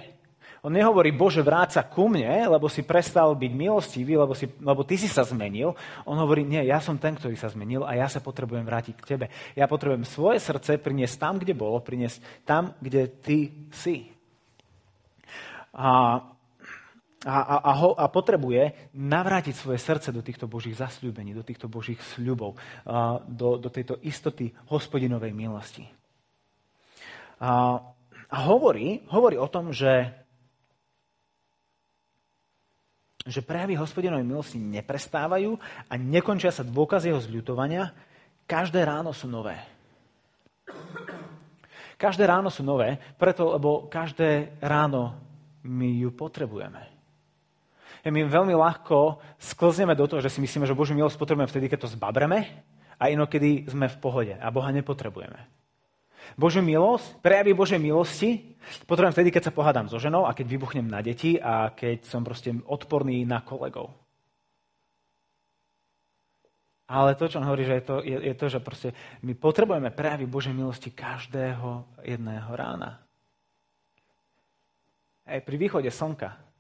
On 0.62 0.70
nehovorí, 0.70 1.10
Bože, 1.10 1.42
vráť 1.42 1.82
sa 1.82 1.82
ku 1.82 2.06
mne, 2.06 2.30
lebo 2.46 2.70
si 2.70 2.86
prestal 2.86 3.34
byť 3.34 3.50
milostivý, 3.50 4.14
lebo, 4.14 4.38
si, 4.38 4.46
lebo 4.62 4.86
ty 4.86 4.94
si 4.94 5.10
sa 5.10 5.26
zmenil. 5.26 5.74
On 6.06 6.14
hovorí, 6.22 6.46
nie, 6.46 6.62
ja 6.70 6.78
som 6.78 7.02
ten, 7.02 7.18
ktorý 7.18 7.34
sa 7.34 7.50
zmenil 7.50 7.82
a 7.82 7.98
ja 7.98 8.06
sa 8.06 8.22
potrebujem 8.22 8.62
vrátiť 8.62 8.94
k 8.94 9.10
tebe. 9.10 9.26
Ja 9.58 9.66
potrebujem 9.66 10.06
svoje 10.06 10.38
srdce 10.38 10.78
priniesť 10.78 11.18
tam, 11.18 11.42
kde 11.42 11.58
bolo, 11.58 11.82
priniesť 11.82 12.46
tam, 12.46 12.78
kde 12.78 13.10
ty 13.10 13.50
si. 13.74 14.14
A, 15.74 16.22
a, 17.26 17.38
a, 17.42 17.56
a, 17.58 17.72
ho, 17.82 17.98
a 17.98 18.06
potrebuje 18.06 18.94
navrátiť 18.94 19.58
svoje 19.58 19.82
srdce 19.82 20.14
do 20.14 20.22
týchto 20.22 20.46
božích 20.46 20.78
zasľúbení, 20.78 21.34
do 21.34 21.42
týchto 21.42 21.74
božích 21.74 21.98
sľubov, 22.14 22.54
a, 22.86 23.18
do, 23.26 23.58
do 23.58 23.74
tejto 23.74 23.98
istoty 24.06 24.54
hospodinovej 24.70 25.34
milosti. 25.34 25.90
A, 27.42 27.82
a 28.30 28.38
hovorí, 28.46 29.02
hovorí 29.10 29.42
o 29.42 29.50
tom, 29.50 29.74
že 29.74 30.21
že 33.26 33.46
prejavy 33.46 33.78
hospodinovej 33.78 34.26
milosti 34.26 34.58
neprestávajú 34.58 35.58
a 35.90 35.94
nekončia 35.98 36.50
sa 36.50 36.66
dôkaz 36.66 37.06
jeho 37.06 37.22
zľutovania. 37.22 37.94
Každé 38.50 38.82
ráno 38.82 39.14
sú 39.14 39.30
nové. 39.30 39.58
Každé 42.02 42.26
ráno 42.26 42.50
sú 42.50 42.66
nové, 42.66 42.98
preto, 43.22 43.54
lebo 43.54 43.86
každé 43.86 44.58
ráno 44.58 45.14
my 45.62 46.02
ju 46.02 46.10
potrebujeme. 46.10 46.82
My 48.02 48.26
veľmi 48.26 48.58
ľahko 48.58 49.22
sklzneme 49.38 49.94
do 49.94 50.10
toho, 50.10 50.26
že 50.26 50.34
si 50.34 50.42
myslíme, 50.42 50.66
že 50.66 50.74
Božiu 50.74 50.98
milosť 50.98 51.22
potrebujeme 51.22 51.46
vtedy, 51.46 51.70
keď 51.70 51.86
to 51.86 51.94
zbabreme 51.94 52.50
a 52.98 53.04
inokedy 53.14 53.70
sme 53.70 53.86
v 53.86 53.98
pohode 54.02 54.34
a 54.34 54.48
Boha 54.50 54.74
nepotrebujeme. 54.74 55.61
Božiu 56.40 56.64
milosť, 56.64 57.20
prejavy 57.20 57.52
Božej 57.54 57.80
milosti 57.82 58.56
potrebujem 58.86 59.16
vtedy, 59.16 59.30
keď 59.34 59.50
sa 59.50 59.56
pohádam 59.56 59.90
so 59.90 59.98
ženou 59.98 60.30
a 60.30 60.36
keď 60.36 60.46
vybuchnem 60.48 60.88
na 60.88 61.02
deti 61.02 61.36
a 61.42 61.74
keď 61.74 62.06
som 62.06 62.22
proste 62.22 62.54
odporný 62.66 63.26
na 63.26 63.42
kolegov. 63.42 63.92
Ale 66.92 67.16
to, 67.16 67.32
čo 67.32 67.40
on 67.40 67.48
hovorí, 67.48 67.64
že 67.64 67.80
je 67.80 67.86
to, 67.88 67.96
je, 68.04 68.18
je 68.20 68.36
to 68.36 68.46
že 68.52 68.60
proste 68.60 68.90
my 69.24 69.32
potrebujeme 69.32 69.96
prejavy 69.96 70.28
Božej 70.28 70.52
milosti 70.52 70.92
každého 70.92 72.04
jedného 72.04 72.52
rána. 72.52 73.00
Aj 75.24 75.40
pri 75.40 75.56
východe 75.56 75.88
slnka 75.88 76.51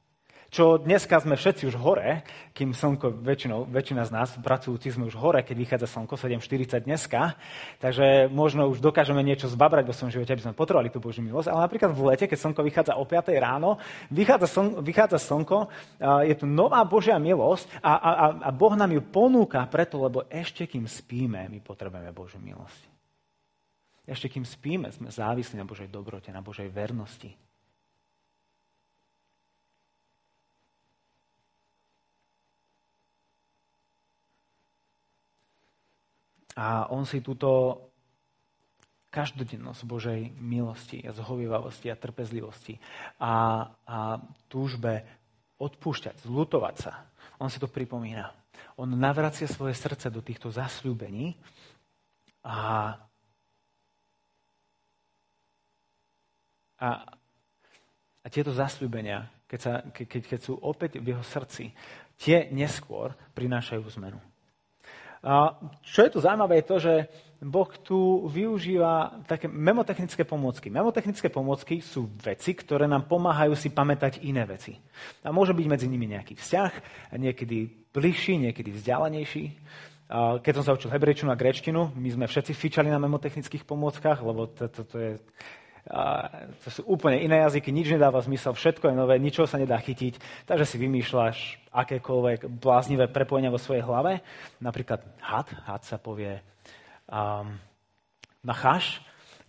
čo 0.51 0.75
dneska 0.75 1.15
sme 1.23 1.39
všetci 1.39 1.63
už 1.71 1.79
hore, 1.79 2.27
kým 2.51 2.75
slnko, 2.75 3.23
väčšinou, 3.23 3.71
väčšina 3.71 4.03
z 4.03 4.11
nás, 4.11 4.35
pracujúci 4.35 4.91
sme 4.91 5.07
už 5.07 5.15
hore, 5.15 5.47
keď 5.47 5.55
vychádza 5.55 5.87
slnko 5.87 6.19
7.40 6.19 6.83
dneska, 6.83 7.39
takže 7.79 8.27
možno 8.27 8.67
už 8.67 8.83
dokážeme 8.83 9.23
niečo 9.23 9.47
zbabrať 9.47 9.87
vo 9.87 9.95
svojom 9.95 10.11
živote, 10.11 10.35
aby 10.35 10.43
sme 10.43 10.51
potrebovali 10.51 10.91
tú 10.91 10.99
Božiu 10.99 11.23
milosť, 11.23 11.47
ale 11.47 11.63
napríklad 11.63 11.95
v 11.95 12.03
lete, 12.11 12.27
keď 12.27 12.35
slnko 12.35 12.61
vychádza 12.67 12.99
o 12.99 13.07
5 13.07 13.31
ráno, 13.39 13.79
vychádza, 14.11 14.47
slnko, 14.51 14.77
vychádza 14.83 15.17
slnko, 15.23 15.57
je 16.27 16.35
tu 16.35 16.43
nová 16.43 16.83
Božia 16.83 17.15
milosť 17.15 17.79
a, 17.79 17.93
a, 17.95 18.11
a 18.43 18.49
Boh 18.51 18.75
nám 18.75 18.91
ju 18.91 18.99
ponúka 19.07 19.63
preto, 19.71 20.03
lebo 20.03 20.27
ešte 20.27 20.67
kým 20.67 20.83
spíme, 20.83 21.47
my 21.47 21.63
potrebujeme 21.63 22.11
Božiu 22.11 22.43
milosť. 22.43 22.91
Ešte 24.03 24.27
kým 24.27 24.43
spíme, 24.43 24.91
sme 24.91 25.07
závislí 25.07 25.55
na 25.55 25.63
Božej 25.63 25.87
dobrote, 25.87 26.27
na 26.35 26.43
Božej 26.43 26.67
vernosti. 26.67 27.31
A 36.59 36.91
on 36.91 37.07
si 37.07 37.23
túto 37.23 37.79
každodennosť 39.11 39.81
Božej 39.83 40.21
milosti 40.39 41.03
a 41.03 41.11
zhovievavosti 41.11 41.91
a 41.91 41.99
trpezlivosti 41.99 42.79
a, 43.19 43.67
a 43.83 43.97
túžbe 44.47 45.03
odpúšťať, 45.59 46.23
zlutovať 46.23 46.75
sa. 46.79 46.93
On 47.43 47.51
si 47.51 47.59
to 47.59 47.67
pripomína. 47.67 48.31
On 48.79 48.87
navracia 48.87 49.51
svoje 49.51 49.75
srdce 49.75 50.07
do 50.07 50.23
týchto 50.23 50.47
zasľúbení 50.47 51.35
a, 52.41 52.95
a, 56.79 56.89
a 58.23 58.27
tieto 58.31 58.55
zasľúbenia, 58.55 59.27
keď, 59.45 59.59
sa, 59.59 59.73
keď, 59.91 60.21
keď 60.23 60.39
sú 60.39 60.55
opäť 60.55 61.03
v 61.03 61.13
jeho 61.13 61.25
srdci, 61.27 61.75
tie 62.15 62.47
neskôr 62.49 63.11
prinášajú 63.35 63.83
zmenu. 63.99 64.17
Čo 65.85 65.99
je 66.01 66.09
tu 66.09 66.17
zaujímavé, 66.17 66.61
je 66.61 66.69
to, 66.69 66.77
že 66.81 66.93
Boh 67.41 67.69
tu 67.81 68.29
využíva 68.29 69.25
také 69.25 69.49
memotechnické 69.49 70.25
pomôcky. 70.25 70.69
Memotechnické 70.69 71.29
pomôcky 71.29 71.81
sú 71.81 72.09
veci, 72.21 72.53
ktoré 72.53 72.85
nám 72.85 73.09
pomáhajú 73.09 73.57
si 73.57 73.73
pamätať 73.73 74.21
iné 74.21 74.45
veci. 74.45 74.77
A 75.25 75.33
môže 75.33 75.57
byť 75.57 75.65
medzi 75.65 75.89
nimi 75.89 76.05
nejaký 76.05 76.37
vzťah, 76.37 76.71
niekedy 77.17 77.89
bližší, 77.89 78.37
niekedy 78.37 78.69
vzdialenejší. 78.77 79.45
Keď 80.41 80.53
som 80.59 80.65
sa 80.67 80.75
učil 80.77 80.93
hebrejčinu 80.93 81.33
a 81.33 81.39
grečtinu, 81.39 81.89
my 81.97 82.09
sme 82.13 82.25
všetci 82.29 82.53
fičali 82.53 82.93
na 82.93 83.01
memotechnických 83.01 83.65
pomôckach, 83.65 84.21
lebo 84.21 84.45
to, 84.45 84.69
to, 84.69 84.81
to 84.85 84.95
je 85.01 85.11
to 86.61 86.69
sú 86.69 86.81
úplne 86.85 87.17
iné 87.17 87.41
jazyky, 87.41 87.73
nič 87.73 87.89
nedáva 87.89 88.21
zmysel, 88.21 88.53
všetko 88.53 88.93
je 88.93 88.95
nové, 88.95 89.17
ničoho 89.17 89.49
sa 89.49 89.57
nedá 89.57 89.81
chytiť, 89.81 90.45
takže 90.45 90.65
si 90.65 90.77
vymýšľaš 90.77 91.37
akékoľvek 91.73 92.45
bláznivé 92.61 93.09
prepojenia 93.09 93.49
vo 93.49 93.57
svojej 93.57 93.81
hlave. 93.81 94.21
Napríklad 94.61 95.01
had, 95.19 95.49
had 95.65 95.81
sa 95.81 95.97
povie 95.97 96.37
um, 97.09 97.57
nacháš, 98.45 99.01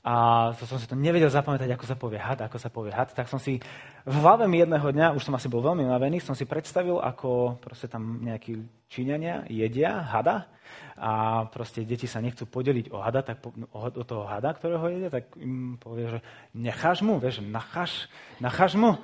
a 0.02 0.50
to 0.58 0.66
som 0.66 0.82
si 0.82 0.90
to 0.90 0.98
nevedel 0.98 1.30
zapamätať, 1.30 1.78
ako 1.78 1.84
sa 1.86 1.94
povie 1.94 2.18
had, 2.18 2.42
ako 2.42 2.58
sa 2.58 2.74
povie 2.74 2.90
had, 2.90 3.14
tak 3.14 3.30
som 3.30 3.38
si 3.38 3.62
v 4.02 4.16
hlave 4.18 4.50
mi 4.50 4.59
jedného 4.59 4.88
dňa, 4.90 5.14
už 5.14 5.30
som 5.30 5.35
asi 5.38 5.47
bol 5.47 5.62
veľmi 5.62 5.87
unavený, 5.87 6.18
som 6.18 6.35
si 6.35 6.42
predstavil, 6.42 6.99
ako 6.99 7.62
proste 7.62 7.87
tam 7.87 8.18
nejakí 8.18 8.59
Číňania 8.90 9.47
jedia 9.47 10.04
hada 10.04 10.50
a 10.99 11.44
proste 11.49 11.87
deti 11.87 12.04
sa 12.11 12.21
nechcú 12.21 12.44
podeliť 12.44 12.92
o 12.92 12.99
hada, 13.00 13.23
tak 13.23 13.40
po, 13.40 13.54
o, 13.54 13.78
o 13.88 14.04
toho 14.04 14.26
hada, 14.28 14.52
ktorého 14.52 14.85
jedia, 14.90 15.09
tak 15.09 15.30
im 15.38 15.80
povie, 15.80 16.12
že 16.12 16.18
necháš 16.52 17.00
mu, 17.00 17.16
vieš, 17.23 17.40
nacháš, 17.47 18.11
nacháš 18.42 18.76
mu. 18.76 18.99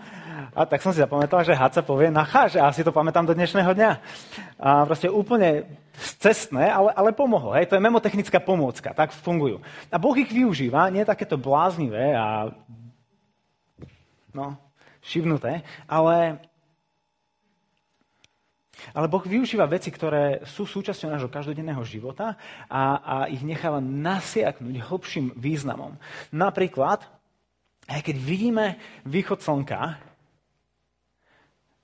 A 0.52 0.66
tak 0.66 0.82
som 0.82 0.92
si 0.92 1.00
zapamätal, 1.00 1.46
že 1.46 1.56
had 1.56 1.72
sa 1.72 1.80
povie 1.80 2.12
nacháš 2.12 2.58
a 2.58 2.68
asi 2.68 2.82
to 2.84 2.92
pamätám 2.92 3.24
do 3.24 3.32
dnešného 3.38 3.72
dňa. 3.72 3.90
A 4.60 4.84
proste 4.84 5.08
úplne 5.08 5.64
cestné, 6.20 6.68
ale, 6.68 6.92
ale 6.92 7.10
pomohlo. 7.16 7.56
Hej? 7.56 7.70
To 7.70 7.78
je 7.78 7.86
memotechnická 7.86 8.42
pomôcka, 8.42 8.92
tak 8.92 9.14
fungujú. 9.14 9.62
A 9.88 9.96
Boh 9.96 10.14
ich 10.18 10.28
využíva, 10.28 10.90
nie 10.92 11.06
takéto 11.06 11.40
bláznivé 11.40 12.12
a 12.18 12.52
no, 14.36 14.67
šibnuté, 15.08 15.64
ale, 15.88 16.36
ale 18.92 19.06
Boh 19.08 19.24
využíva 19.24 19.64
veci, 19.64 19.88
ktoré 19.88 20.44
sú 20.44 20.68
súčasťou 20.68 21.08
nášho 21.08 21.32
každodenného 21.32 21.80
života 21.88 22.36
a, 22.68 22.82
a 23.00 23.14
ich 23.32 23.40
necháva 23.40 23.80
nasiaknúť 23.80 24.84
hlbším 24.84 25.32
významom. 25.40 25.96
Napríklad, 26.28 27.08
aj 27.88 28.00
keď 28.04 28.16
vidíme 28.20 28.76
východ 29.08 29.40
slnka, 29.40 30.08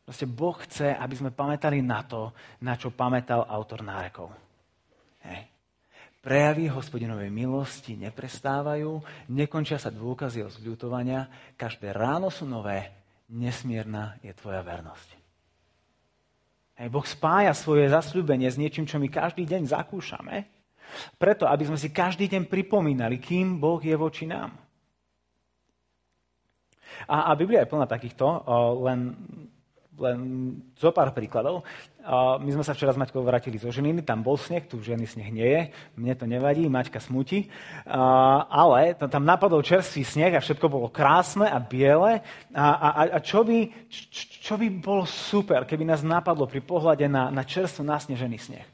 Proste 0.05 0.29
Boh 0.29 0.53
chce, 0.61 0.93
aby 0.93 1.17
sme 1.17 1.33
pamätali 1.33 1.81
na 1.81 2.05
to, 2.05 2.37
na 2.61 2.77
čo 2.77 2.93
pamätal 2.93 3.49
autor 3.49 3.81
nárekov. 3.81 4.29
Hej. 5.25 5.49
Prejavy 6.21 6.69
hospodinovej 6.69 7.33
milosti 7.33 7.97
neprestávajú, 7.97 9.01
nekončia 9.33 9.81
sa 9.81 9.89
dôkazy 9.89 10.45
o 10.45 10.53
zľutovania, 10.53 11.29
každé 11.57 11.93
ráno 11.97 12.29
sú 12.29 12.45
nové, 12.45 13.04
nesmierna 13.31 14.19
je 14.21 14.33
tvoja 14.37 14.61
vernosť. 14.61 15.09
Hej, 16.75 16.89
boh 16.91 17.07
spája 17.07 17.55
svoje 17.55 17.87
zasľúbenie 17.87 18.51
s 18.51 18.59
niečím, 18.59 18.85
čo 18.85 18.99
my 18.99 19.07
každý 19.07 19.47
deň 19.47 19.71
zakúšame, 19.71 20.51
preto, 21.17 21.47
aby 21.47 21.65
sme 21.67 21.79
si 21.79 21.91
každý 21.91 22.27
deň 22.31 22.51
pripomínali, 22.51 23.19
kým 23.19 23.59
Boh 23.59 23.81
je 23.83 23.95
voči 23.95 24.27
nám. 24.27 24.55
A, 27.11 27.31
a 27.31 27.39
Biblia 27.39 27.63
je 27.63 27.71
plná 27.71 27.87
takýchto, 27.91 28.27
len 28.87 29.19
len 29.95 30.19
zo 30.75 30.91
pár 30.91 31.15
príkladov. 31.15 31.63
My 32.41 32.51
sme 32.51 32.67
sa 32.67 32.75
včera 32.75 32.93
s 32.93 33.01
Maťkou 33.01 33.23
vrátili 33.23 33.57
zo 33.57 33.71
Žiliny, 33.71 34.05
tam 34.05 34.21
bol 34.21 34.37
sneh, 34.37 34.67
tu 34.67 34.83
žiadny 34.83 35.07
sneh 35.09 35.31
nie 35.31 35.49
je, 35.49 35.63
mne 35.97 36.15
to 36.19 36.27
nevadí, 36.29 36.67
Maťka 36.67 37.01
smutí, 37.01 37.49
ale 37.87 38.99
tam 38.99 39.25
napadol 39.25 39.65
čerstvý 39.65 40.03
sneh 40.05 40.33
a 40.35 40.45
všetko 40.45 40.67
bolo 40.69 40.93
krásne 40.93 41.49
a 41.49 41.57
biele. 41.63 42.21
A, 42.53 42.67
a, 42.75 42.89
a 43.17 43.19
čo, 43.23 43.47
by, 43.47 43.89
čo 44.45 44.55
by 44.61 44.67
bolo 44.83 45.09
super, 45.09 45.65
keby 45.65 45.87
nás 45.87 46.05
napadlo 46.05 46.45
pri 46.45 46.61
pohľade 46.61 47.07
na, 47.09 47.33
na 47.33 47.47
čerstvo 47.47 47.87
nasnežený 47.87 48.39
sneh? 48.39 48.67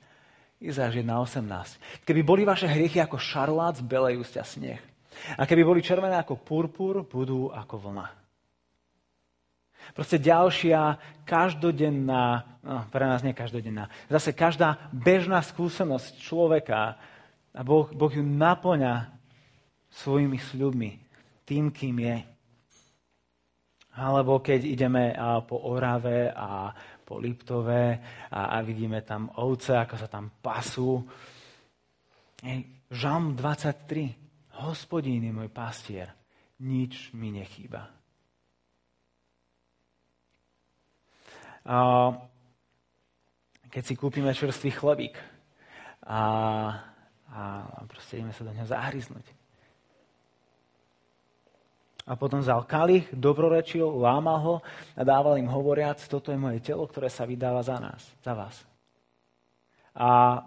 Izáš 0.61 1.01
1.18. 1.01 2.05
Keby 2.05 2.21
boli 2.21 2.43
vaše 2.45 2.69
hriechy 2.69 3.01
ako 3.01 3.17
šarlát, 3.17 3.81
zbelejú 3.81 4.21
ste 4.29 4.45
sneh. 4.45 4.81
A 5.41 5.49
keby 5.49 5.65
boli 5.65 5.81
červené 5.81 6.21
ako 6.21 6.37
purpur, 6.41 7.05
budú 7.09 7.49
ako 7.49 7.89
vlna. 7.89 8.20
Proste 9.95 10.23
ďalšia 10.23 10.97
každodenná, 11.27 12.45
no, 12.63 12.87
pre 12.91 13.05
nás 13.07 13.23
nie 13.25 13.35
každodenná, 13.35 13.91
zase 14.07 14.35
každá 14.35 14.91
bežná 14.95 15.43
skúsenosť 15.43 16.21
človeka 16.21 16.99
a 17.51 17.61
Boh, 17.67 17.91
boh 17.91 18.13
ju 18.13 18.23
naplňa 18.23 19.11
svojimi 19.91 20.39
sľubmi, 20.39 20.91
tým, 21.43 21.75
kým 21.75 21.99
je. 21.99 22.17
Alebo 23.99 24.39
keď 24.39 24.61
ideme 24.63 25.11
po 25.51 25.67
Orave 25.67 26.31
a 26.31 26.71
po 27.03 27.19
Liptove 27.19 27.99
a, 28.31 28.55
a 28.55 28.63
vidíme 28.63 29.03
tam 29.03 29.35
ovce, 29.43 29.75
ako 29.75 29.95
sa 29.99 30.07
tam 30.07 30.31
pasú. 30.39 31.03
Žalm 32.87 33.35
23. 33.35 34.63
Hospodín 34.63 35.27
je 35.27 35.33
môj 35.35 35.51
pastier, 35.51 36.15
nič 36.63 37.11
mi 37.19 37.35
nechýba. 37.35 38.00
Keď 43.71 43.83
si 43.87 43.95
kúpime 43.95 44.35
čerstvý 44.35 44.71
chlebík 44.75 45.15
a, 46.03 46.23
a 47.31 47.41
proste 47.87 48.19
ideme 48.19 48.35
sa 48.35 48.43
do 48.43 48.51
neho 48.51 48.67
zahryznúť. 48.67 49.27
A 52.11 52.19
potom 52.19 52.43
vzal 52.43 52.67
kalich, 52.67 53.07
dobrorečil, 53.15 53.87
lámal 53.87 54.39
ho 54.43 54.55
a 54.99 55.03
dával 55.07 55.39
im 55.39 55.47
hovoriac, 55.47 56.03
toto 56.11 56.35
je 56.35 56.43
moje 56.43 56.59
telo, 56.59 56.83
ktoré 56.91 57.07
sa 57.07 57.23
vydáva 57.23 57.63
za 57.63 57.79
nás, 57.79 58.03
za 58.19 58.35
vás. 58.35 58.67
A 59.95 60.43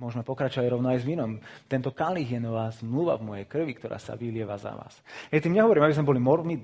Môžeme 0.00 0.24
pokračovať 0.24 0.64
rovno 0.72 0.88
aj 0.88 1.04
s 1.04 1.04
vínom. 1.04 1.36
Tento 1.68 1.92
kalich 1.92 2.32
je 2.32 2.40
nová 2.40 2.72
zmluva 2.72 3.20
v 3.20 3.36
mojej 3.36 3.44
krvi, 3.44 3.76
ktorá 3.76 4.00
sa 4.00 4.16
vylieva 4.16 4.56
za 4.56 4.72
vás. 4.72 4.96
Ja 5.28 5.44
tým 5.44 5.52
nehovorím, 5.52 5.84
aby 5.84 5.92
sme 5.92 6.08
boli 6.08 6.20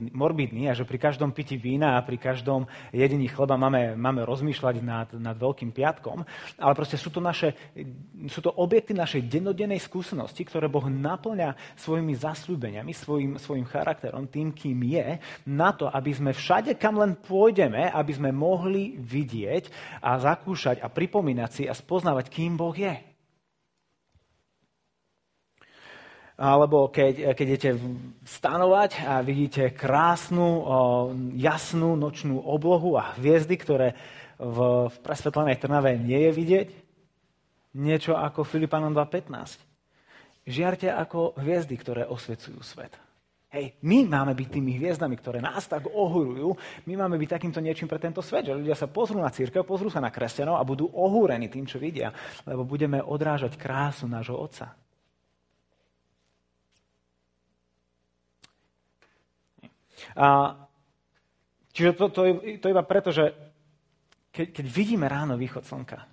morbidní, 0.08 0.72
a 0.72 0.72
že 0.72 0.88
pri 0.88 0.96
každom 0.96 1.36
pití 1.36 1.60
vína 1.60 2.00
a 2.00 2.04
pri 2.06 2.16
každom 2.16 2.64
jedení 2.96 3.28
chleba 3.28 3.60
máme, 3.60 3.92
máme 3.92 4.24
rozmýšľať 4.24 4.80
nad, 4.80 5.12
nad 5.20 5.36
Veľkým 5.36 5.68
piatkom, 5.68 6.24
ale 6.56 6.72
proste 6.72 6.96
sú 6.96 7.12
to, 7.12 7.20
naše, 7.20 7.52
sú 8.24 8.40
to 8.40 8.56
objekty 8.56 8.96
našej 8.96 9.28
dennodennej 9.28 9.84
skúsenosti, 9.84 10.40
ktoré 10.48 10.72
Boh 10.72 10.88
naplňa 10.88 11.76
svojimi 11.76 12.16
zasľúbeniami, 12.16 12.96
svojim, 12.96 13.36
svojim 13.36 13.68
charakterom, 13.68 14.32
tým, 14.32 14.56
kým 14.56 14.80
je, 14.80 15.20
na 15.44 15.76
to, 15.76 15.92
aby 15.92 16.08
sme 16.16 16.32
všade, 16.32 16.80
kam 16.80 16.96
len 16.96 17.12
pôjdeme, 17.20 17.92
aby 17.92 18.12
sme 18.16 18.32
mohli 18.32 18.96
vidieť 18.96 19.68
a 20.00 20.16
zakúšať 20.16 20.80
a 20.80 20.88
pripomínať 20.88 21.50
si 21.52 21.62
a 21.68 21.76
spoznávať, 21.76 22.32
kým 22.32 22.56
Boh 22.56 22.72
je. 22.72 23.12
Alebo 26.36 26.92
keď, 26.92 27.32
keď 27.32 27.46
idete 27.48 27.70
stanovať 28.28 29.08
a 29.08 29.24
vidíte 29.24 29.72
krásnu, 29.72 30.68
jasnú 31.32 31.96
nočnú 31.96 32.44
oblohu 32.44 33.00
a 33.00 33.16
hviezdy, 33.16 33.56
ktoré 33.56 33.96
v, 34.36 34.92
v 34.92 34.96
presvetlenej 35.00 35.56
Trnave 35.56 35.96
nie 35.96 36.28
je 36.28 36.32
vidieť. 36.36 36.68
Niečo 37.76 38.16
ako 38.16 38.44
Filipanom 38.44 38.92
2.15. 38.92 39.64
Žiarte 40.44 40.92
ako 40.92 41.40
hviezdy, 41.40 41.74
ktoré 41.80 42.02
osvecujú 42.04 42.60
svet. 42.60 42.92
Hej, 43.56 43.80
my 43.80 44.04
máme 44.04 44.36
byť 44.36 44.48
tými 44.52 44.76
hviezdami, 44.76 45.16
ktoré 45.16 45.40
nás 45.40 45.64
tak 45.64 45.88
ohurujú. 45.88 46.52
My 46.84 47.00
máme 47.00 47.16
byť 47.16 47.40
takýmto 47.40 47.64
niečím 47.64 47.88
pre 47.88 47.96
tento 47.96 48.20
svet, 48.20 48.52
že 48.52 48.52
ľudia 48.52 48.76
sa 48.76 48.84
pozrú 48.92 49.16
na 49.16 49.32
církev, 49.32 49.64
pozrú 49.64 49.88
sa 49.88 50.04
na 50.04 50.12
kresťanov 50.12 50.60
a 50.60 50.68
budú 50.68 50.92
ohúrení 50.92 51.48
tým, 51.48 51.64
čo 51.64 51.80
vidia, 51.80 52.12
lebo 52.44 52.68
budeme 52.68 53.00
odrážať 53.00 53.56
krásu 53.56 54.04
nášho 54.04 54.36
Otca. 54.36 54.76
A, 60.16 60.54
čiže 61.72 61.96
to, 61.96 62.12
to, 62.12 62.20
to 62.60 62.66
iba 62.68 62.82
preto, 62.84 63.12
že 63.12 63.32
keď, 64.32 64.52
keď 64.52 64.66
vidíme 64.68 65.06
ráno 65.08 65.40
východ 65.40 65.64
slnka, 65.64 66.04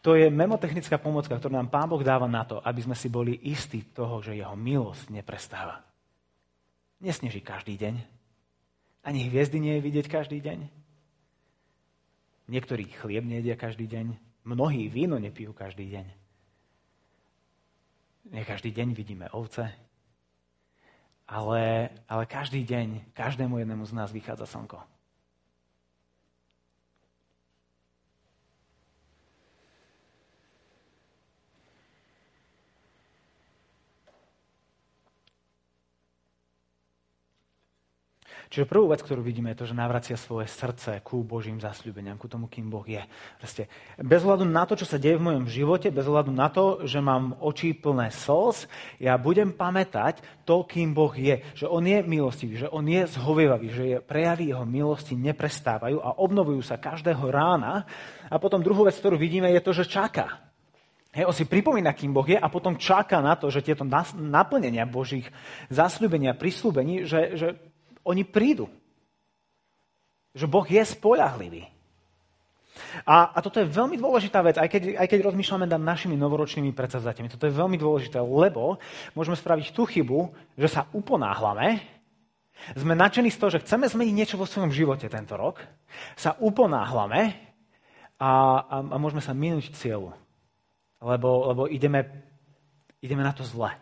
to 0.00 0.16
je 0.16 0.32
memotechnická 0.32 0.96
pomocka, 0.96 1.36
ktorú 1.36 1.52
nám 1.52 1.68
Pán 1.68 1.88
Boh 1.90 2.00
dáva 2.00 2.24
na 2.24 2.48
to, 2.48 2.62
aby 2.64 2.80
sme 2.80 2.96
si 2.96 3.12
boli 3.12 3.36
istí 3.44 3.92
toho, 3.92 4.24
že 4.24 4.38
jeho 4.38 4.56
milosť 4.56 5.12
neprestáva. 5.12 5.84
Nesneží 7.02 7.44
každý 7.44 7.76
deň. 7.76 7.94
Ani 9.04 9.28
hviezdy 9.28 9.60
nie 9.60 9.76
je 9.78 9.84
vidieť 9.84 10.06
každý 10.08 10.40
deň. 10.40 10.58
Niektorí 12.48 12.88
chlieb 12.88 13.26
nejedia 13.26 13.58
každý 13.58 13.84
deň. 13.90 14.16
Mnohí 14.46 14.88
víno 14.88 15.18
nepijú 15.18 15.52
každý 15.52 15.90
deň. 15.92 16.06
Nie 18.32 18.42
každý 18.42 18.74
deň 18.74 18.88
vidíme 18.94 19.26
ovce, 19.30 19.70
ale, 21.28 21.90
ale 22.08 22.26
každý 22.26 22.64
deň, 22.64 23.10
každému 23.12 23.58
jednému 23.58 23.86
z 23.86 23.92
nás 23.92 24.12
vychádza 24.12 24.46
slnko. 24.46 24.95
Čiže 38.46 38.70
prvú 38.70 38.94
vec, 38.94 39.02
ktorú 39.02 39.26
vidíme, 39.26 39.50
je 39.52 39.58
to, 39.62 39.68
že 39.70 39.74
navracia 39.74 40.14
svoje 40.14 40.46
srdce 40.46 41.02
ku 41.02 41.26
Božím 41.26 41.58
zasľúbeniam, 41.58 42.14
ku 42.14 42.30
tomu, 42.30 42.46
kým 42.46 42.70
Boh 42.70 42.86
je. 42.86 43.02
Proste, 43.42 43.66
bez 43.98 44.22
hľadu 44.22 44.46
na 44.46 44.62
to, 44.62 44.78
čo 44.78 44.86
sa 44.86 45.02
deje 45.02 45.18
v 45.18 45.26
mojom 45.26 45.46
živote, 45.50 45.90
bez 45.90 46.06
hľadu 46.06 46.30
na 46.30 46.46
to, 46.46 46.86
že 46.86 47.02
mám 47.02 47.34
oči 47.42 47.74
plné 47.74 48.14
slz, 48.14 48.70
ja 49.02 49.18
budem 49.18 49.50
pamätať 49.50 50.22
to, 50.46 50.62
kým 50.62 50.94
Boh 50.94 51.10
je. 51.10 51.42
Že 51.58 51.66
On 51.66 51.82
je 51.82 51.98
milostivý, 52.06 52.54
že 52.54 52.70
On 52.70 52.86
je 52.86 53.02
zhovievavý, 53.10 53.68
že 53.74 53.84
je, 53.84 53.96
prejavy 53.98 54.54
Jeho 54.54 54.62
milosti 54.62 55.18
neprestávajú 55.18 55.98
a 55.98 56.14
obnovujú 56.22 56.62
sa 56.62 56.78
každého 56.78 57.26
rána. 57.26 57.82
A 58.30 58.38
potom 58.38 58.62
druhú 58.62 58.86
vec, 58.86 58.94
ktorú 58.94 59.18
vidíme, 59.18 59.50
je 59.50 59.62
to, 59.62 59.74
že 59.74 59.90
čaká. 59.90 60.46
Hej, 61.16 61.24
on 61.26 61.32
si 61.32 61.48
pripomína, 61.48 61.96
kým 61.96 62.12
Boh 62.12 62.28
je 62.28 62.36
a 62.36 62.44
potom 62.52 62.76
čaká 62.76 63.24
na 63.24 63.32
to, 63.40 63.48
že 63.48 63.64
tieto 63.64 63.88
naplnenia 64.20 64.84
Božích 64.84 65.24
zasľúbenia, 65.72 66.36
prislúbení, 66.36 67.08
že, 67.08 67.32
že 67.40 67.48
oni 68.06 68.22
prídu. 68.22 68.70
Že 70.38 70.46
Boh 70.46 70.66
je 70.66 70.82
spolahlivý. 70.86 71.66
A, 73.08 73.32
a 73.32 73.38
toto 73.40 73.56
je 73.56 73.68
veľmi 73.68 73.96
dôležitá 73.96 74.44
vec, 74.44 74.60
aj 74.60 74.68
keď, 74.68 74.82
aj 75.00 75.08
keď 75.08 75.18
rozmýšľame 75.32 75.64
nad 75.64 75.80
našimi 75.80 76.12
novoročnými 76.14 76.76
predsavzatiami. 76.76 77.32
Toto 77.32 77.48
je 77.48 77.56
veľmi 77.56 77.80
dôležité, 77.80 78.20
lebo 78.20 78.76
môžeme 79.16 79.36
spraviť 79.36 79.72
tú 79.72 79.88
chybu, 79.88 80.28
že 80.60 80.68
sa 80.68 80.84
uponáhlame, 80.92 81.80
sme 82.76 82.96
nadšení 82.96 83.28
z 83.28 83.38
toho, 83.40 83.50
že 83.52 83.62
chceme 83.64 83.84
zmeniť 83.84 84.14
niečo 84.16 84.36
vo 84.40 84.48
svojom 84.48 84.72
živote 84.72 85.08
tento 85.12 85.36
rok, 85.36 85.60
sa 86.16 86.36
uponáhlame 86.40 87.36
a, 88.16 88.32
a, 88.64 88.76
a 88.80 88.96
môžeme 88.96 89.20
sa 89.20 89.36
minúť 89.36 89.76
cieľu. 89.76 90.16
Lebo, 91.00 91.52
lebo 91.52 91.62
ideme, 91.68 92.08
ideme 93.04 93.20
na 93.20 93.36
to 93.36 93.44
zle. 93.44 93.72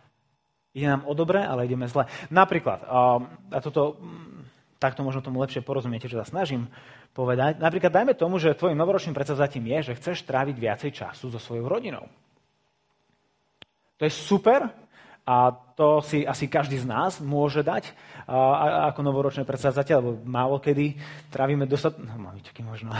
Ide 0.74 0.90
nám 0.90 1.06
o 1.06 1.14
dobre, 1.14 1.38
ale 1.38 1.70
ideme 1.70 1.86
zle. 1.86 2.10
Napríklad, 2.34 2.82
a 2.82 3.58
toto, 3.62 3.94
mm, 3.94 4.78
takto 4.82 5.06
možno 5.06 5.22
tomu 5.22 5.38
lepšie 5.38 5.62
porozumiete, 5.62 6.10
čo 6.10 6.18
sa 6.18 6.26
snažím 6.26 6.66
povedať. 7.14 7.62
Napríklad 7.62 7.94
dajme 7.94 8.14
tomu, 8.18 8.42
že 8.42 8.58
tvojim 8.58 8.74
novoročným 8.74 9.14
predsavzatím 9.14 9.70
je, 9.70 9.94
že 9.94 9.96
chceš 10.02 10.26
tráviť 10.26 10.56
viacej 10.58 10.90
času 10.90 11.30
so 11.30 11.38
svojou 11.38 11.70
rodinou. 11.70 12.10
To 13.96 14.02
je 14.02 14.10
super, 14.10 14.66
A 15.24 15.48
to 15.72 16.04
si 16.04 16.20
asi 16.20 16.52
každý 16.52 16.76
z 16.76 16.84
nás 16.84 17.16
môže 17.16 17.64
dať 17.64 17.96
a, 18.28 18.92
ako 18.92 19.00
novoročné 19.00 19.48
predsavzatie, 19.48 19.96
lebo 19.96 20.20
málo 20.20 20.60
kedy 20.60 21.00
trávime 21.32 21.64
dosad... 21.64 21.96
No, 21.96 22.20
mamičky 22.20 22.60
možno 22.60 22.92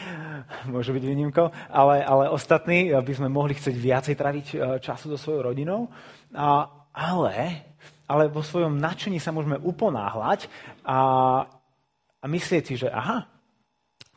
môže 0.72 0.96
byť 0.96 1.04
výnimkou, 1.04 1.52
ale, 1.68 2.00
ale 2.00 2.32
ostatní 2.32 2.88
by 2.88 3.12
sme 3.12 3.28
mohli 3.28 3.52
chcieť 3.52 3.76
viacej 3.76 4.14
traviť 4.16 4.46
e, 4.48 4.56
času 4.80 5.12
so 5.12 5.18
svojou 5.20 5.52
rodinou. 5.52 5.92
A, 6.32 6.72
ale, 6.98 7.62
ale 8.10 8.26
vo 8.26 8.42
svojom 8.42 8.74
nadšení 8.74 9.22
sa 9.22 9.30
môžeme 9.30 9.54
uponáhľať 9.54 10.50
a, 10.82 10.98
a 12.18 12.24
myslieť 12.26 12.64
si, 12.66 12.74
že 12.74 12.90
aha, 12.90 13.30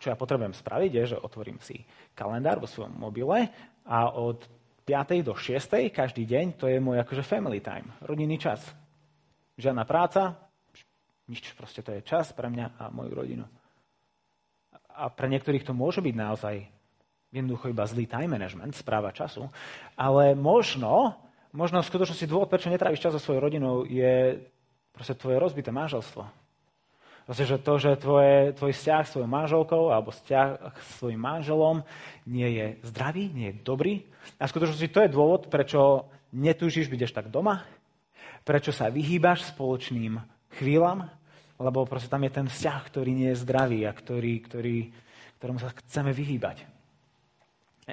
čo 0.01 0.09
ja 0.09 0.17
potrebujem 0.17 0.57
spraviť, 0.57 0.91
je, 0.97 1.03
že 1.13 1.21
otvorím 1.21 1.61
si 1.61 1.85
kalendár 2.17 2.57
vo 2.57 2.65
svojom 2.65 2.97
mobile 2.97 3.53
a 3.85 4.09
od 4.09 4.41
5. 4.81 5.21
do 5.21 5.37
6. 5.37 5.93
každý 5.93 6.25
deň, 6.25 6.57
to 6.57 6.65
je 6.65 6.81
môj 6.81 6.97
akože 7.05 7.21
family 7.21 7.61
time, 7.61 7.93
rodinný 8.01 8.41
čas. 8.41 8.65
Žiadna 9.61 9.85
práca, 9.85 10.41
nič, 11.29 11.53
proste 11.53 11.85
to 11.85 11.93
je 11.93 12.01
čas 12.01 12.33
pre 12.33 12.49
mňa 12.49 12.81
a 12.81 12.89
moju 12.89 13.13
rodinu. 13.13 13.45
A 14.97 15.05
pre 15.13 15.29
niektorých 15.29 15.61
to 15.61 15.77
môže 15.77 16.01
byť 16.01 16.15
naozaj 16.17 16.55
jednoducho 17.29 17.69
iba 17.69 17.85
zlý 17.85 18.09
time 18.09 18.35
management, 18.35 18.73
správa 18.73 19.13
času, 19.13 19.47
ale 19.95 20.33
možno, 20.33 21.15
možno 21.51 21.83
v 21.83 21.89
skutočnosti 21.91 22.27
dôvod, 22.27 22.51
prečo 22.51 22.71
netráviš 22.71 23.03
čas 23.03 23.13
so 23.15 23.21
svojou 23.21 23.43
rodinou, 23.43 23.83
je 23.87 24.43
proste 24.91 25.15
tvoje 25.15 25.39
rozbité 25.39 25.71
manželstvo 25.71 26.41
Proste, 27.21 27.45
že 27.45 27.61
to, 27.61 27.73
že 27.77 28.01
tvoje, 28.01 28.51
tvoj 28.57 28.73
vzťah 28.73 29.03
s 29.05 29.13
tvojou 29.13 29.29
manželkou 29.29 29.83
alebo 29.93 30.09
vzťah 30.09 30.47
s 30.73 30.89
svojim 30.97 31.21
manželom 31.21 31.85
nie 32.25 32.49
je 32.57 32.65
zdravý, 32.91 33.29
nie 33.29 33.53
je 33.53 33.61
dobrý. 33.61 33.93
A 34.41 34.49
v 34.49 34.53
skutočnosti 34.57 34.89
to 34.89 34.99
je 35.05 35.13
dôvod, 35.13 35.47
prečo 35.47 36.11
netúžiš 36.33 36.89
byť 36.89 37.01
až 37.05 37.11
tak 37.13 37.27
doma, 37.29 37.61
prečo 38.41 38.73
sa 38.73 38.89
vyhýbaš 38.89 39.53
spoločným 39.53 40.17
chvíľam, 40.57 41.07
lebo 41.61 41.85
proste 41.85 42.09
tam 42.09 42.25
je 42.25 42.35
ten 42.35 42.47
vzťah, 42.49 42.79
ktorý 42.89 43.11
nie 43.13 43.29
je 43.31 43.41
zdravý 43.45 43.85
a 43.85 43.93
ktorý, 43.93 44.33
ktorý, 44.41 44.77
ktorému 45.37 45.61
sa 45.61 45.69
chceme 45.71 46.09
vyhýbať. 46.11 46.65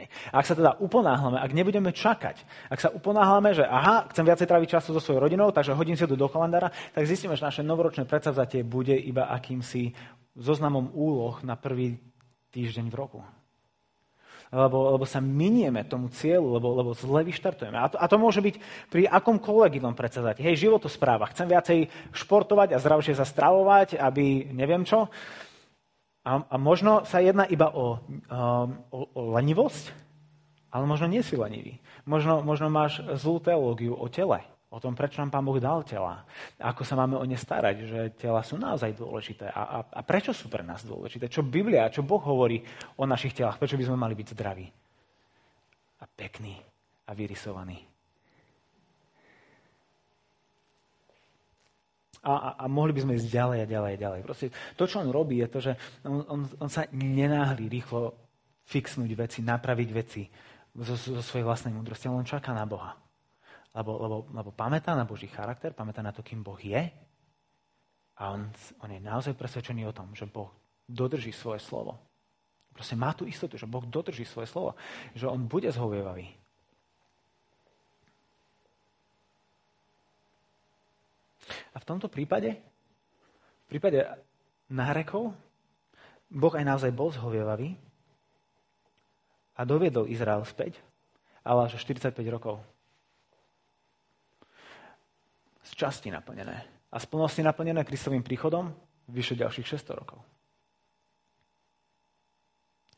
A 0.07 0.35
ak 0.39 0.47
sa 0.47 0.55
teda 0.55 0.79
uponáhlame, 0.79 1.43
ak 1.43 1.51
nebudeme 1.51 1.91
čakať, 1.91 2.37
ak 2.71 2.79
sa 2.79 2.89
uponáhlame, 2.95 3.57
že 3.57 3.67
aha, 3.67 4.07
chcem 4.15 4.23
viacej 4.23 4.47
tráviť 4.47 4.69
času 4.79 4.95
so 4.95 5.03
svojou 5.03 5.27
rodinou, 5.27 5.51
takže 5.51 5.75
hodím 5.75 5.99
si 5.99 6.07
to 6.07 6.15
do 6.15 6.31
kalendára, 6.31 6.71
tak 6.95 7.09
zistíme, 7.09 7.35
že 7.35 7.43
naše 7.43 7.67
novoročné 7.67 8.07
predsavzatie 8.07 8.63
bude 8.63 8.95
iba 8.95 9.27
akýmsi 9.33 9.97
zoznamom 10.39 10.95
úloh 10.95 11.43
na 11.43 11.59
prvý 11.59 11.99
týždeň 12.55 12.87
v 12.93 12.95
roku. 12.95 13.21
Lebo, 14.49 14.97
lebo 14.97 15.05
sa 15.05 15.21
minieme 15.21 15.85
tomu 15.85 16.09
cieľu, 16.09 16.57
lebo, 16.57 16.73
lebo 16.73 16.97
zle 16.97 17.21
vyštartujeme. 17.21 17.77
A 17.77 17.93
to, 17.93 18.01
a 18.01 18.09
to 18.09 18.17
môže 18.17 18.41
byť 18.41 18.57
pri 18.89 19.05
akomkoľvek 19.05 19.77
inom 19.77 19.93
predsavzatí. 19.93 20.41
Hej, 20.41 20.65
životospráva. 20.65 21.29
Chcem 21.37 21.53
viacej 21.53 21.79
športovať 22.17 22.73
a 22.73 22.81
zdravšie 22.81 23.13
sa 23.13 23.29
stravovať, 23.29 24.01
aby 24.01 24.49
neviem 24.57 24.89
čo. 24.89 25.13
A, 26.29 26.45
a 26.45 26.57
možno 26.61 27.09
sa 27.09 27.25
jedná 27.25 27.49
iba 27.49 27.73
o, 27.73 27.97
um, 27.97 28.69
o, 28.93 28.99
o 29.17 29.21
lenivosť, 29.33 29.97
ale 30.69 30.85
možno 30.85 31.09
nie 31.09 31.25
si 31.25 31.41
lenivý. 31.41 31.81
Možno, 32.05 32.45
možno 32.45 32.69
máš 32.69 33.01
zlú 33.17 33.41
teológiu 33.41 33.97
o 33.97 34.05
tele, 34.13 34.45
o 34.69 34.77
tom, 34.77 34.93
prečo 34.93 35.25
nám 35.25 35.33
Pán 35.33 35.49
Boh 35.49 35.57
dal 35.57 35.81
tela, 35.89 36.29
ako 36.61 36.85
sa 36.85 37.01
máme 37.01 37.17
o 37.17 37.25
ne 37.25 37.41
starať, 37.41 37.77
že 37.89 38.01
tela 38.21 38.45
sú 38.45 38.61
naozaj 38.61 38.93
dôležité 38.93 39.49
a, 39.49 39.63
a, 39.65 39.79
a 39.89 40.01
prečo 40.05 40.37
sú 40.37 40.53
pre 40.53 40.61
nás 40.61 40.85
dôležité, 40.85 41.33
čo 41.33 41.41
Biblia, 41.41 41.89
čo 41.89 42.05
Boh 42.05 42.21
hovorí 42.21 42.61
o 43.01 43.09
našich 43.09 43.33
telách, 43.33 43.57
prečo 43.57 43.81
by 43.81 43.89
sme 43.89 43.97
mali 43.97 44.13
byť 44.13 44.29
zdraví 44.37 44.69
a 45.99 46.05
pekní 46.05 46.61
a 47.09 47.17
vyrysovaní. 47.17 47.88
A, 52.23 52.33
a, 52.33 52.49
a 52.61 52.65
mohli 52.67 52.95
by 52.95 53.07
sme 53.07 53.17
ísť 53.19 53.31
ďalej 53.31 53.59
a 53.63 53.67
ďalej 53.67 53.91
a 53.95 53.99
ďalej. 53.99 54.21
Proste 54.27 54.47
to, 54.75 54.85
čo 54.87 55.03
on 55.03 55.11
robí, 55.15 55.39
je 55.43 55.49
to, 55.49 55.59
že 55.63 55.73
on, 56.03 56.25
on, 56.27 56.41
on 56.59 56.71
sa 56.71 56.89
nenáhli 56.91 57.71
rýchlo 57.71 58.15
fixnúť 58.69 59.11
veci, 59.17 59.39
napraviť 59.41 59.89
veci 59.95 60.27
zo, 60.77 60.95
zo 60.95 61.23
svojej 61.23 61.47
vlastnej 61.47 61.73
múdrosti, 61.73 62.11
on 62.11 62.27
čaká 62.27 62.53
na 62.53 62.69
Boha. 62.69 62.99
Lebo, 63.73 63.97
lebo, 64.01 64.17
lebo 64.35 64.51
pamätá 64.51 64.93
na 64.99 65.07
Boží 65.07 65.31
charakter, 65.31 65.73
pamätá 65.73 66.03
na 66.03 66.11
to, 66.11 66.25
kým 66.25 66.43
Boh 66.43 66.59
je 66.59 66.91
a 68.19 68.35
on, 68.35 68.51
on 68.83 68.91
je 68.91 68.99
naozaj 68.99 69.39
presvedčený 69.39 69.87
o 69.87 69.95
tom, 69.95 70.11
že 70.11 70.27
Boh 70.27 70.51
dodrží 70.91 71.31
svoje 71.31 71.63
slovo. 71.63 71.95
Proste 72.75 72.99
má 72.99 73.15
tú 73.15 73.27
istotu, 73.27 73.55
že 73.55 73.71
Boh 73.71 73.83
dodrží 73.87 74.27
svoje 74.27 74.51
slovo, 74.51 74.75
že 75.15 75.31
on 75.31 75.47
bude 75.47 75.71
zhovievavý. 75.71 76.35
A 81.73 81.77
v 81.81 81.89
tomto 81.89 82.09
prípade, 82.09 82.57
v 83.65 83.67
prípade 83.69 84.05
nárekov, 84.69 85.33
Boh 86.29 86.53
aj 86.53 86.65
naozaj 86.65 86.93
bol 86.93 87.09
zhovievavý 87.09 87.73
a 89.57 89.61
doviedol 89.65 90.09
Izrael 90.09 90.45
späť, 90.45 90.77
ale 91.41 91.67
až 91.67 91.81
45 91.81 92.15
rokov. 92.29 92.61
Z 95.65 95.73
časti 95.77 96.13
naplnené. 96.13 96.65
A 96.89 96.97
z 96.97 97.07
plnosti 97.09 97.45
naplnené 97.45 97.85
Kristovým 97.85 98.25
príchodom 98.25 98.73
vyše 99.09 99.37
ďalších 99.37 99.77
600 99.77 100.01
rokov. 100.01 100.21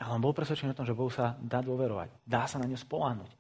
Ale 0.01 0.17
on 0.17 0.23
bol 0.23 0.33
presvedčený 0.33 0.73
o 0.73 0.79
tom, 0.79 0.89
že 0.89 0.97
Bohu 0.97 1.13
sa 1.13 1.37
dá 1.39 1.61
dôverovať. 1.61 2.09
Dá 2.25 2.49
sa 2.49 2.57
na 2.57 2.65
ňu 2.65 2.79
spoláhnuť. 2.79 3.40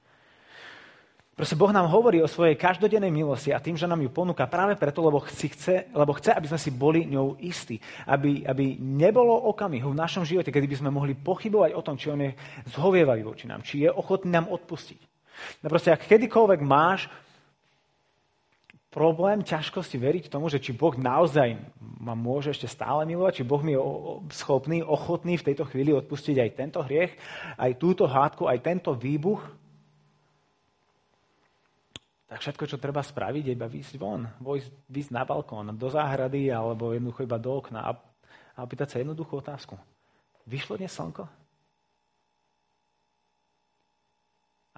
Proste 1.40 1.57
Boh 1.57 1.72
nám 1.72 1.88
hovorí 1.88 2.20
o 2.20 2.29
svojej 2.29 2.53
každodennej 2.53 3.09
milosti 3.09 3.48
a 3.48 3.64
tým, 3.64 3.72
že 3.72 3.88
nám 3.88 4.05
ju 4.05 4.12
ponúka 4.12 4.44
práve 4.44 4.76
preto, 4.76 5.00
lebo 5.00 5.24
chce, 5.24 5.88
lebo 5.88 6.12
chce 6.12 6.37
aby 6.37 6.53
sme 6.53 6.61
si 6.61 6.68
boli 6.68 7.09
ňou 7.09 7.40
istí. 7.40 7.81
Aby, 8.05 8.44
aby 8.44 8.76
nebolo 8.76 9.48
okamihu 9.48 9.88
v 9.88 10.00
našom 10.05 10.29
živote, 10.29 10.53
kedy 10.53 10.68
by 10.68 10.76
sme 10.85 10.92
mohli 10.92 11.16
pochybovať 11.16 11.72
o 11.72 11.81
tom, 11.81 11.96
či 11.96 12.12
on 12.12 12.20
je 12.29 12.37
zhovievavý 12.76 13.24
voči 13.24 13.48
nám, 13.48 13.64
či 13.64 13.81
je 13.81 13.88
ochotný 13.88 14.37
nám 14.37 14.53
odpustiť. 14.53 15.00
No 15.64 15.72
proste, 15.72 15.96
ak 15.96 16.05
kedykoľvek 16.05 16.61
máš 16.61 17.09
problém, 18.92 19.40
ťažkosti 19.40 19.96
veriť 19.96 20.24
tomu, 20.29 20.53
že 20.53 20.61
či 20.61 20.76
Boh 20.76 20.92
naozaj 20.92 21.57
ma 21.81 22.12
môže 22.12 22.53
ešte 22.53 22.68
stále 22.68 23.09
milovať, 23.09 23.40
či 23.40 23.48
Boh 23.48 23.64
mi 23.64 23.72
je 23.72 23.81
schopný, 24.37 24.85
ochotný 24.85 25.40
v 25.40 25.46
tejto 25.48 25.64
chvíli 25.72 25.96
odpustiť 25.96 26.37
aj 26.37 26.50
tento 26.53 26.85
hriech, 26.85 27.16
aj 27.57 27.81
túto 27.81 28.05
hádku, 28.05 28.44
aj 28.44 28.61
tento 28.61 28.92
výbuch, 28.92 29.40
tak 32.30 32.46
všetko, 32.46 32.64
čo 32.70 32.78
treba 32.78 33.02
spraviť, 33.02 33.42
je 33.42 33.56
iba 33.58 33.66
výjsť 33.66 33.98
von, 33.98 34.22
výjsť 34.86 35.10
na 35.10 35.26
balkón, 35.26 35.74
do 35.74 35.90
záhrady 35.90 36.46
alebo 36.46 36.94
jednoducho 36.94 37.26
iba 37.26 37.42
do 37.42 37.58
okna 37.58 37.82
a, 37.82 37.90
a 38.54 38.58
opýtať 38.62 38.94
sa 38.94 39.02
jednoduchú 39.02 39.42
otázku. 39.42 39.74
Vyšlo 40.46 40.78
dnes 40.78 40.94
slnko? 40.94 41.26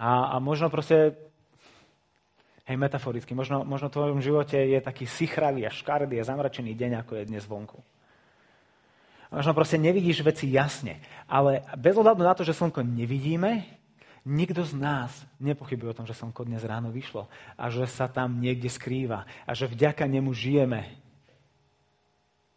A, 0.01 0.33
a 0.33 0.37
možno 0.41 0.73
proste, 0.73 1.13
hej, 2.65 2.77
metaforicky, 2.81 3.37
možno, 3.37 3.69
možno 3.69 3.93
v 3.93 3.97
tvojom 4.01 4.25
živote 4.25 4.57
je 4.57 4.81
taký 4.81 5.05
sichravý 5.05 5.69
a 5.69 5.77
škardý 5.77 6.17
a 6.17 6.25
zamračený 6.25 6.73
deň, 6.73 7.05
ako 7.05 7.21
je 7.21 7.29
dnes 7.29 7.45
vonku. 7.45 7.85
Možno 9.29 9.53
proste 9.53 9.77
nevidíš 9.77 10.25
veci 10.25 10.49
jasne, 10.49 11.05
ale 11.29 11.69
bez 11.77 12.01
ohľadu 12.01 12.25
na 12.25 12.33
to, 12.33 12.49
že 12.49 12.57
slnko 12.57 12.81
nevidíme, 12.81 13.82
Nikto 14.23 14.63
z 14.63 14.79
nás 14.79 15.11
nepochybuje 15.43 15.91
o 15.91 15.99
tom, 15.99 16.07
že 16.07 16.15
slnko 16.15 16.47
dnes 16.47 16.63
ráno 16.63 16.95
vyšlo 16.95 17.27
a 17.59 17.67
že 17.75 17.91
sa 17.91 18.07
tam 18.07 18.39
niekde 18.39 18.71
skrýva 18.71 19.27
a 19.43 19.51
že 19.51 19.67
vďaka 19.67 20.07
nemu 20.07 20.31
žijeme. 20.31 20.87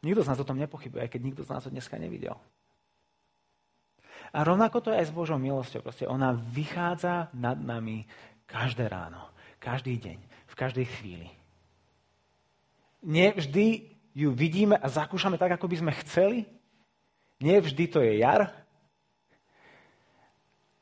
Nikto 0.05 0.21
z 0.21 0.29
nás 0.29 0.37
o 0.37 0.45
tom 0.45 0.61
nepochybuje, 0.61 1.01
aj 1.01 1.09
keď 1.09 1.21
nikto 1.25 1.41
z 1.41 1.49
nás 1.49 1.65
ho 1.65 1.73
dneska 1.73 1.97
nevidel. 1.97 2.37
A 4.29 4.45
rovnako 4.45 4.77
to 4.77 4.93
je 4.93 5.01
aj 5.01 5.09
s 5.09 5.17
Božou 5.17 5.41
milosťou. 5.41 5.81
Proste 5.81 6.05
ona 6.05 6.37
vychádza 6.37 7.33
nad 7.33 7.57
nami 7.57 8.05
každé 8.45 8.85
ráno, 8.85 9.25
každý 9.57 9.97
deň, 9.97 10.19
v 10.21 10.53
každej 10.53 10.85
chvíli. 10.85 11.29
Nie 13.01 13.33
vždy 13.33 13.89
ju 14.13 14.29
vidíme 14.37 14.77
a 14.77 14.85
zakúšame 14.85 15.41
tak, 15.41 15.57
ako 15.57 15.65
by 15.65 15.75
sme 15.81 15.91
chceli. 16.05 16.45
Nie 17.41 17.57
vždy 17.57 17.89
to 17.89 18.05
je 18.05 18.21
jar, 18.21 18.53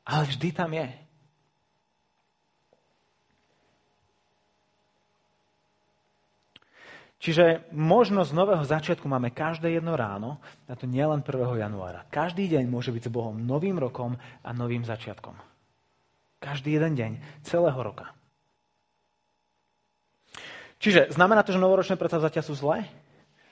ale 0.04 0.22
vždy 0.28 0.48
tam 0.52 0.70
je. 0.76 0.88
Čiže 7.24 7.72
možnosť 7.72 8.36
nového 8.36 8.60
začiatku 8.68 9.08
máme 9.08 9.32
každé 9.32 9.80
jedno 9.80 9.96
ráno, 9.96 10.44
a 10.68 10.76
to 10.76 10.84
nielen 10.84 11.24
1. 11.24 11.56
januára. 11.56 12.04
Každý 12.12 12.52
deň 12.52 12.68
môže 12.68 12.92
byť 12.92 13.08
s 13.08 13.14
Bohom 13.14 13.40
novým 13.40 13.80
rokom 13.80 14.20
a 14.44 14.50
novým 14.52 14.84
začiatkom. 14.84 15.32
Každý 16.36 16.76
jeden 16.76 16.92
deň 16.92 17.12
celého 17.40 17.80
roka. 17.80 18.12
Čiže 20.84 21.16
znamená 21.16 21.40
to, 21.40 21.56
že 21.56 21.64
novoročné 21.64 21.96
predsavzatia 21.96 22.44
sú 22.44 22.52
zlé? 22.60 22.84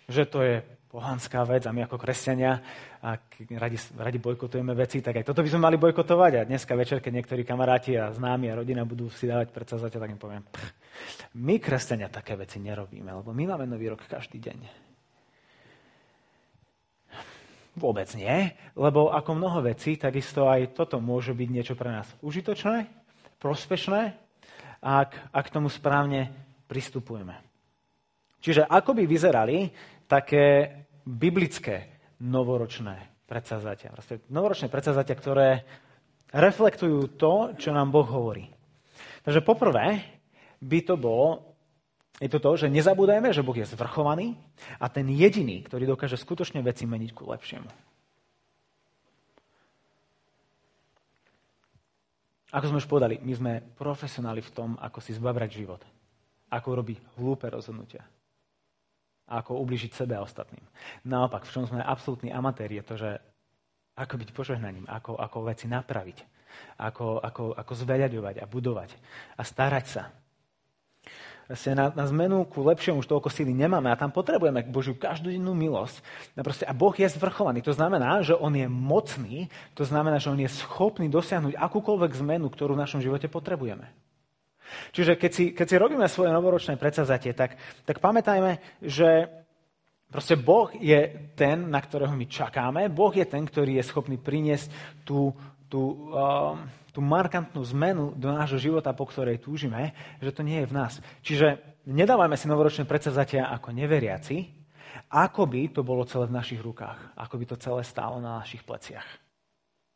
Že 0.05 0.23
to 0.29 0.38
je 0.45 0.55
pohanská 0.92 1.40
vec 1.48 1.64
a 1.64 1.72
my 1.72 1.88
ako 1.88 1.96
kresťania, 1.96 2.61
ak 3.00 3.48
radi, 3.57 3.81
radi 3.96 4.18
bojkotujeme 4.20 4.76
veci, 4.76 5.00
tak 5.00 5.24
aj 5.24 5.24
toto 5.24 5.40
by 5.40 5.48
sme 5.48 5.64
mali 5.64 5.81
bojkotovať. 5.81 6.33
A 6.37 6.42
dneska 6.44 6.76
večer, 6.76 7.00
keď 7.00 7.12
niektorí 7.16 7.48
kamaráti 7.48 7.96
a 7.96 8.12
známi 8.12 8.52
a 8.52 8.61
rodina 8.61 8.85
budú 8.85 9.09
si 9.09 9.24
dávať 9.24 9.57
predsavzatia, 9.57 9.96
tak 9.96 10.12
im 10.12 10.20
poviem, 10.20 10.44
pch, 10.44 10.68
my 11.40 11.57
kresťania 11.57 12.12
také 12.12 12.37
veci 12.37 12.61
nerobíme, 12.61 13.09
lebo 13.09 13.33
my 13.33 13.44
máme 13.48 13.64
nový 13.64 13.88
rok 13.88 14.05
každý 14.05 14.37
deň. 14.37 14.59
Vôbec 17.72 18.12
nie, 18.12 18.52
lebo 18.76 19.16
ako 19.16 19.33
mnoho 19.33 19.64
vecí, 19.64 19.96
takisto 19.96 20.44
aj 20.44 20.76
toto 20.76 21.00
môže 21.00 21.33
byť 21.33 21.48
niečo 21.48 21.72
pre 21.72 21.88
nás 21.88 22.05
užitočné, 22.20 22.85
prospešné, 23.40 24.12
ak, 24.85 25.33
ak 25.33 25.46
tomu 25.48 25.72
správne 25.72 26.28
pristupujeme. 26.68 27.40
Čiže 28.44 28.68
ako 28.68 28.92
by 28.92 29.09
vyzerali 29.09 29.72
také 30.05 30.82
biblické 31.07 31.91
novoročné 32.23 33.27
predsazatia. 33.27 33.91
Proste 33.91 34.23
novoročné 34.31 34.71
predsazatia, 34.71 35.15
ktoré 35.19 35.49
reflektujú 36.31 37.19
to, 37.19 37.57
čo 37.59 37.75
nám 37.75 37.91
Boh 37.91 38.07
hovorí. 38.07 38.49
Takže 39.27 39.43
poprvé 39.43 40.03
by 40.62 40.79
to 40.87 40.95
bolo, 40.99 41.55
je 42.23 42.31
to 42.31 42.38
to, 42.38 42.67
že 42.67 42.73
nezabúdajme, 42.73 43.35
že 43.35 43.43
Boh 43.43 43.55
je 43.55 43.67
zvrchovaný 43.67 44.38
a 44.79 44.87
ten 44.87 45.11
jediný, 45.11 45.62
ktorý 45.67 45.91
dokáže 45.91 46.19
skutočne 46.19 46.62
veci 46.62 46.87
meniť 46.87 47.11
ku 47.11 47.27
lepšiemu. 47.31 47.71
Ako 52.53 52.69
sme 52.69 52.81
už 52.85 52.91
povedali, 52.91 53.17
my 53.17 53.33
sme 53.33 53.53
profesionáli 53.81 54.45
v 54.45 54.53
tom, 54.53 54.71
ako 54.77 55.01
si 55.01 55.17
zbavrať 55.17 55.51
život. 55.57 55.81
Ako 56.53 56.77
robiť 56.77 57.17
hlúpe 57.17 57.49
rozhodnutia 57.49 58.05
ako 59.33 59.57
ubližiť 59.64 59.92
sebe 59.97 60.12
a 60.18 60.25
ostatným. 60.25 60.62
Naopak, 61.09 61.49
v 61.49 61.53
čom 61.57 61.64
sme 61.64 61.81
absolútni 61.81 62.29
amatéri, 62.29 62.77
je 62.81 62.85
to, 62.85 62.95
že 63.01 63.11
ako 63.97 64.14
byť 64.21 64.29
požehnaním, 64.33 64.85
ako, 64.88 65.16
ako 65.16 65.38
veci 65.49 65.68
napraviť, 65.68 66.18
ako, 66.81 67.21
ako, 67.21 67.45
ako 67.57 67.73
zveľaďovať 67.73 68.40
a 68.40 68.47
budovať 68.49 68.90
a 69.37 69.42
starať 69.45 69.87
sa. 69.88 70.05
Vlastne 71.53 71.77
na, 71.77 71.87
na 71.92 72.09
zmenu 72.09 72.49
ku 72.49 72.64
lepšiemu 72.64 73.05
už 73.05 73.11
toľko 73.11 73.29
síly 73.29 73.53
nemáme 73.53 73.92
a 73.92 73.99
tam 73.99 74.09
potrebujeme 74.09 74.64
Božiu 74.73 74.97
každodennú 74.97 75.53
milosť. 75.53 76.01
A, 76.38 76.40
proste, 76.40 76.64
a 76.64 76.73
Boh 76.73 76.95
je 76.97 77.05
zvrchovaný. 77.05 77.61
To 77.66 77.77
znamená, 77.77 78.25
že 78.25 78.33
On 78.33 78.49
je 78.55 78.64
mocný, 78.71 79.53
to 79.77 79.85
znamená, 79.85 80.16
že 80.16 80.33
On 80.33 80.40
je 80.40 80.49
schopný 80.49 81.12
dosiahnuť 81.12 81.59
akúkoľvek 81.59 82.16
zmenu, 82.25 82.49
ktorú 82.49 82.73
v 82.73 82.83
našom 82.87 83.05
živote 83.05 83.29
potrebujeme. 83.29 83.85
Čiže 84.93 85.17
keď 85.17 85.31
si, 85.31 85.45
keď 85.53 85.67
si 85.69 85.77
robíme 85.81 86.07
svoje 86.09 86.31
novoročné 86.35 86.77
predsavzatie, 86.77 87.33
tak, 87.33 87.57
tak 87.87 87.99
pamätajme, 87.99 88.61
že 88.83 89.31
proste 90.13 90.37
Boh 90.37 90.69
je 90.77 91.33
ten, 91.33 91.69
na 91.73 91.81
ktorého 91.81 92.13
my 92.13 92.27
čakáme. 92.29 92.93
Boh 92.93 93.13
je 93.17 93.25
ten, 93.25 93.43
ktorý 93.47 93.81
je 93.81 93.89
schopný 93.89 94.21
priniesť 94.21 94.69
tú, 95.09 95.33
tú, 95.73 96.13
uh, 96.13 96.61
tú 96.93 97.01
markantnú 97.01 97.65
zmenu 97.73 98.13
do 98.13 98.29
nášho 98.29 98.61
života, 98.61 98.93
po 98.93 99.09
ktorej 99.09 99.41
túžime, 99.41 99.97
že 100.21 100.31
to 100.37 100.45
nie 100.45 100.61
je 100.63 100.69
v 100.69 100.77
nás. 100.77 100.93
Čiže 101.25 101.61
nedávajme 101.89 102.37
si 102.37 102.47
novoročné 102.47 102.85
predsavzatia 102.85 103.49
ako 103.49 103.73
neveriaci, 103.73 104.63
ako 105.09 105.49
by 105.49 105.61
to 105.73 105.81
bolo 105.81 106.05
celé 106.05 106.29
v 106.29 106.37
našich 106.37 106.61
rukách, 106.61 107.17
ako 107.17 107.35
by 107.41 107.45
to 107.49 107.57
celé 107.57 107.83
stálo 107.85 108.21
na 108.21 108.45
našich 108.45 108.61
pleciach. 108.65 109.22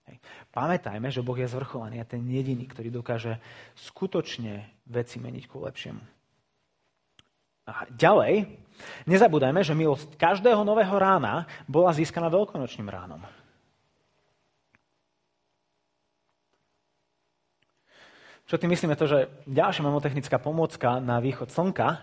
Hej. 0.07 0.23
Pamätajme, 0.55 1.11
že 1.11 1.23
Boh 1.23 1.35
je 1.35 1.51
zvrchovaný 1.51 1.99
a 1.99 2.07
ten 2.07 2.23
jediný, 2.23 2.63
ktorý 2.71 2.95
dokáže 2.95 3.43
skutočne 3.75 4.71
veci 4.87 5.19
meniť 5.19 5.45
ku 5.51 5.67
lepšiemu. 5.67 5.99
A 7.67 7.91
ďalej, 7.91 8.47
nezabúdajme, 9.11 9.67
že 9.67 9.75
milosť 9.75 10.15
každého 10.15 10.63
nového 10.63 10.95
rána 10.95 11.51
bola 11.67 11.91
získaná 11.91 12.31
veľkonočným 12.31 12.87
ránom. 12.87 13.19
Čo 18.47 18.63
tým 18.63 18.71
myslíme 18.71 18.95
to, 18.95 19.11
že 19.11 19.27
ďalšia 19.51 19.83
mamotechnická 19.83 20.39
pomôcka 20.39 21.03
na 21.03 21.19
východ 21.19 21.51
slnka, 21.51 21.99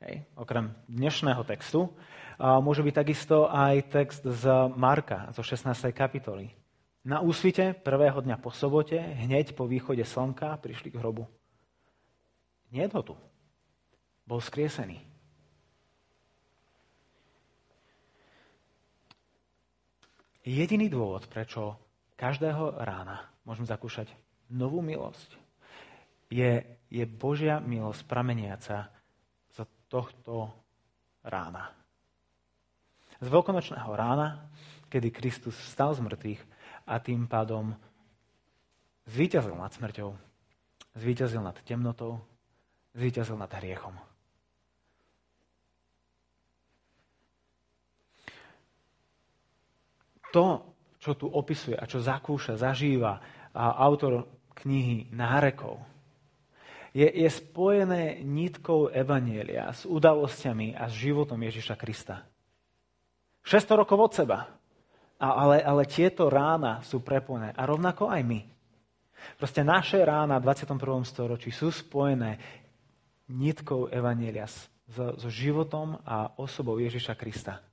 hej, 0.00 0.24
okrem 0.32 0.72
dnešného 0.88 1.44
textu, 1.44 1.92
môže 2.40 2.80
byť 2.80 2.94
takisto 2.96 3.44
aj 3.52 3.92
text 3.92 4.24
z 4.24 4.72
Marka, 4.72 5.28
zo 5.36 5.44
16. 5.44 5.92
kapitoly. 5.92 6.48
Na 7.06 7.22
úsvite 7.22 7.70
prvého 7.70 8.18
dňa 8.18 8.34
po 8.42 8.50
sobote, 8.50 8.98
hneď 8.98 9.54
po 9.54 9.70
východe 9.70 10.02
slnka, 10.02 10.58
prišli 10.58 10.90
k 10.90 10.98
hrobu. 10.98 11.30
Nie 12.74 12.90
to 12.90 12.98
tu. 13.06 13.14
Bol 14.26 14.42
skriesený. 14.42 14.98
Jediný 20.42 20.90
dôvod, 20.90 21.30
prečo 21.30 21.78
každého 22.18 22.82
rána 22.82 23.30
môžeme 23.46 23.70
zakúšať 23.70 24.10
novú 24.50 24.82
milosť, 24.82 25.38
je, 26.26 26.66
je 26.90 27.06
Božia 27.06 27.62
milosť 27.62 28.02
prameniaca 28.02 28.90
z 29.54 29.62
tohto 29.86 30.50
rána. 31.22 31.70
Z 33.22 33.30
veľkonočného 33.30 33.94
rána, 33.94 34.50
kedy 34.90 35.14
Kristus 35.14 35.54
vstal 35.54 35.94
z 35.94 36.02
mŕtvych 36.02 36.55
a 36.86 37.02
tým 37.02 37.26
pádom 37.26 37.74
zvíťazil 39.10 39.54
nad 39.58 39.74
smrťou, 39.74 40.14
zvíťazil 40.94 41.42
nad 41.42 41.58
temnotou, 41.66 42.22
zvíťazil 42.94 43.36
nad 43.36 43.50
hriechom. 43.50 43.94
To, 50.34 50.74
čo 51.00 51.12
tu 51.16 51.26
opisuje 51.30 51.74
a 51.78 51.88
čo 51.88 52.02
zakúša, 52.02 52.60
zažíva 52.60 53.22
autor 53.56 54.28
knihy 54.58 55.08
Nárekov, 55.14 55.80
je, 56.96 57.04
je 57.04 57.28
spojené 57.28 58.24
nitkou 58.24 58.88
Evanielia 58.88 59.68
s 59.68 59.84
udalosťami 59.84 60.72
a 60.72 60.88
s 60.88 60.96
životom 60.96 61.36
Ježiša 61.44 61.76
Krista. 61.76 62.24
600 63.44 63.80
rokov 63.84 63.98
od 64.00 64.12
seba. 64.16 64.38
Ale, 65.16 65.64
ale 65.64 65.82
tieto 65.88 66.28
rána 66.28 66.84
sú 66.84 67.00
prepojené. 67.00 67.56
A 67.56 67.62
rovnako 67.64 68.12
aj 68.12 68.22
my. 68.22 68.40
Proste 69.40 69.64
naše 69.66 69.98
rána 70.04 70.38
v 70.38 70.46
21. 70.52 70.78
storočí 71.08 71.50
sú 71.50 71.72
spojené 71.72 72.38
nitkou 73.32 73.90
Evanielia 73.90 74.46
so, 74.46 75.18
so 75.18 75.28
životom 75.32 75.98
a 76.06 76.36
osobou 76.38 76.78
Ježiša 76.78 77.18
Krista. 77.18 77.65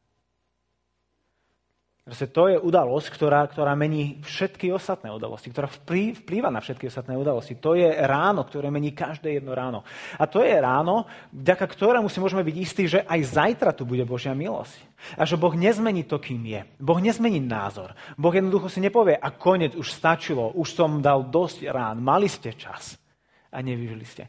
Proste 2.03 2.27
to 2.27 2.51
je 2.51 2.59
udalosť, 2.59 3.15
ktorá, 3.15 3.47
ktorá 3.47 3.79
mení 3.79 4.19
všetky 4.27 4.75
ostatné 4.75 5.07
udalosti, 5.07 5.47
ktorá 5.55 5.71
vplýva 5.71 6.51
na 6.51 6.59
všetky 6.59 6.91
ostatné 6.91 7.15
udalosti. 7.15 7.55
To 7.63 7.79
je 7.79 7.87
ráno, 7.95 8.43
ktoré 8.43 8.67
mení 8.67 8.91
každé 8.91 9.39
jedno 9.39 9.55
ráno. 9.55 9.87
A 10.19 10.27
to 10.27 10.43
je 10.43 10.51
ráno, 10.51 11.07
vďaka 11.31 11.63
ktorému 11.63 12.11
si 12.11 12.19
môžeme 12.19 12.43
byť 12.43 12.55
istí, 12.59 12.91
že 12.91 13.07
aj 13.07 13.39
zajtra 13.39 13.71
tu 13.71 13.87
bude 13.87 14.03
Božia 14.03 14.35
milosť. 14.35 14.75
A 15.15 15.23
že 15.23 15.39
Boh 15.39 15.55
nezmení 15.55 16.03
to, 16.03 16.19
kým 16.19 16.43
je. 16.43 16.67
Boh 16.75 16.99
nezmení 16.99 17.39
názor. 17.39 17.95
Boh 18.19 18.35
jednoducho 18.35 18.67
si 18.67 18.83
nepovie, 18.83 19.15
a 19.15 19.31
konec 19.31 19.71
už 19.71 19.87
stačilo, 19.87 20.51
už 20.59 20.75
som 20.75 20.99
dal 20.99 21.31
dosť 21.31 21.71
rán, 21.71 22.03
mali 22.03 22.27
ste 22.27 22.51
čas 22.51 22.99
a 23.47 23.63
nevyžili 23.63 24.03
ste. 24.03 24.27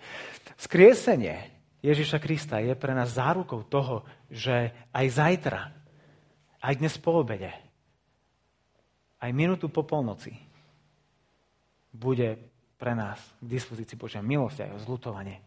Skriesenie 0.54 1.50
Ježiša 1.82 2.22
Krista 2.22 2.62
je 2.62 2.78
pre 2.78 2.94
nás 2.94 3.18
zárukou 3.18 3.66
toho, 3.66 4.06
že 4.30 4.70
aj 4.94 5.06
zajtra, 5.10 5.74
aj 6.62 6.74
dnes 6.78 6.94
po 7.02 7.18
obede, 7.18 7.63
aj 9.24 9.30
minútu 9.32 9.72
po 9.72 9.88
polnoci 9.88 10.36
bude 11.88 12.36
pre 12.76 12.92
nás 12.92 13.16
k 13.40 13.46
dispozícii 13.48 13.96
Božia 13.96 14.20
milosť 14.20 14.60
a 14.60 14.68
jeho 14.68 14.78
zlutovanie. 14.84 15.40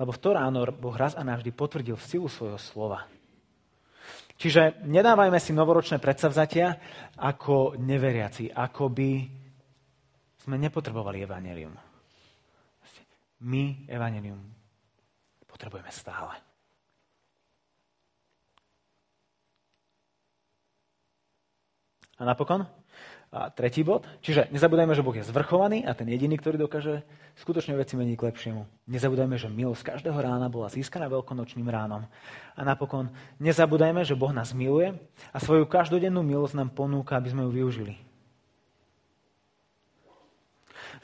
Lebo 0.00 0.16
v 0.16 0.22
to 0.22 0.32
ráno 0.32 0.64
Boh 0.72 0.96
raz 0.96 1.12
a 1.12 1.20
navždy 1.20 1.52
potvrdil 1.52 2.00
silu 2.00 2.32
svojho 2.32 2.56
slova. 2.56 3.04
Čiže 4.40 4.88
nedávajme 4.88 5.36
si 5.36 5.52
novoročné 5.52 6.00
predsavzatia 6.00 6.80
ako 7.20 7.76
neveriaci, 7.76 8.48
ako 8.48 8.88
by 8.88 9.10
sme 10.40 10.56
nepotrebovali 10.56 11.20
evanelium. 11.20 11.76
My 13.44 13.84
evanelium 13.84 14.40
potrebujeme 15.44 15.92
stále. 15.92 16.49
A 22.20 22.22
napokon, 22.28 22.68
a 23.30 23.46
tretí 23.46 23.86
bod, 23.86 24.10
čiže 24.26 24.50
nezabudajme, 24.50 24.90
že 24.90 25.06
Boh 25.06 25.14
je 25.14 25.22
zvrchovaný 25.22 25.86
a 25.86 25.94
ten 25.94 26.10
jediný, 26.10 26.34
ktorý 26.34 26.58
dokáže 26.66 27.06
skutočne 27.38 27.78
veci 27.78 27.94
meniť 27.94 28.18
k 28.18 28.26
lepšiemu. 28.26 28.66
Nezabudajme, 28.90 29.38
že 29.38 29.46
milosť 29.46 29.94
každého 29.94 30.18
rána 30.18 30.50
bola 30.50 30.66
získaná 30.66 31.06
veľkonočným 31.06 31.64
ránom. 31.70 32.10
A 32.58 32.60
napokon, 32.66 33.06
nezabudajme, 33.38 34.02
že 34.02 34.18
Boh 34.18 34.34
nás 34.34 34.50
miluje 34.50 34.98
a 35.30 35.38
svoju 35.38 35.62
každodennú 35.70 36.26
milosť 36.26 36.58
nám 36.58 36.74
ponúka, 36.74 37.14
aby 37.14 37.30
sme 37.30 37.46
ju 37.46 37.50
využili. 37.54 37.94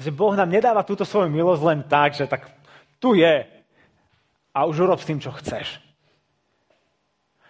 Že 0.02 0.10
Boh 0.10 0.34
nám 0.34 0.50
nedáva 0.50 0.82
túto 0.82 1.06
svoju 1.06 1.30
milosť 1.30 1.62
len 1.62 1.80
tak, 1.86 2.18
že 2.18 2.26
tak 2.26 2.50
tu 2.98 3.14
je 3.14 3.46
a 4.50 4.58
už 4.66 4.82
urob 4.82 4.98
s 4.98 5.06
tým, 5.06 5.22
čo 5.22 5.30
chceš. 5.30 5.85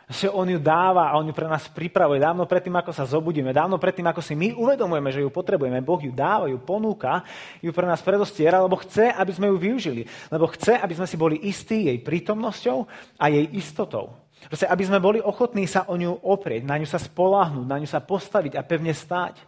Že 0.07 0.31
on 0.31 0.47
ju 0.47 0.62
dáva 0.62 1.11
a 1.11 1.19
on 1.19 1.27
ju 1.27 1.35
pre 1.35 1.51
nás 1.51 1.66
pripravuje 1.66 2.23
dávno 2.23 2.47
predtým, 2.47 2.79
ako 2.79 2.95
sa 2.95 3.03
zobudíme, 3.03 3.51
dávno 3.51 3.75
predtým, 3.75 4.07
ako 4.07 4.23
si 4.23 4.38
my 4.38 4.55
uvedomujeme, 4.55 5.11
že 5.11 5.27
ju 5.27 5.35
potrebujeme. 5.35 5.83
Boh 5.83 5.99
ju 5.99 6.14
dáva, 6.14 6.47
ju 6.47 6.62
ponúka, 6.62 7.27
ju 7.59 7.75
pre 7.75 7.90
nás 7.90 7.99
predostiera, 8.07 8.62
lebo 8.62 8.79
chce, 8.79 9.11
aby 9.11 9.33
sme 9.35 9.51
ju 9.51 9.59
využili. 9.59 10.07
Lebo 10.31 10.47
chce, 10.55 10.79
aby 10.79 10.95
sme 10.95 11.11
si 11.11 11.19
boli 11.19 11.42
istí 11.42 11.90
jej 11.90 11.99
prítomnosťou 11.99 12.87
a 13.19 13.25
jej 13.35 13.51
istotou. 13.59 14.14
Proste, 14.47 14.71
aby 14.71 14.87
sme 14.87 15.03
boli 15.03 15.19
ochotní 15.19 15.66
sa 15.66 15.90
o 15.90 15.99
ňu 15.99 16.23
oprieť, 16.23 16.62
na 16.62 16.79
ňu 16.79 16.87
sa 16.87 17.03
spoláhnuť, 17.03 17.66
na 17.66 17.83
ňu 17.83 17.88
sa 17.90 17.99
postaviť 17.99 18.55
a 18.55 18.62
pevne 18.62 18.95
stáť. 18.95 19.42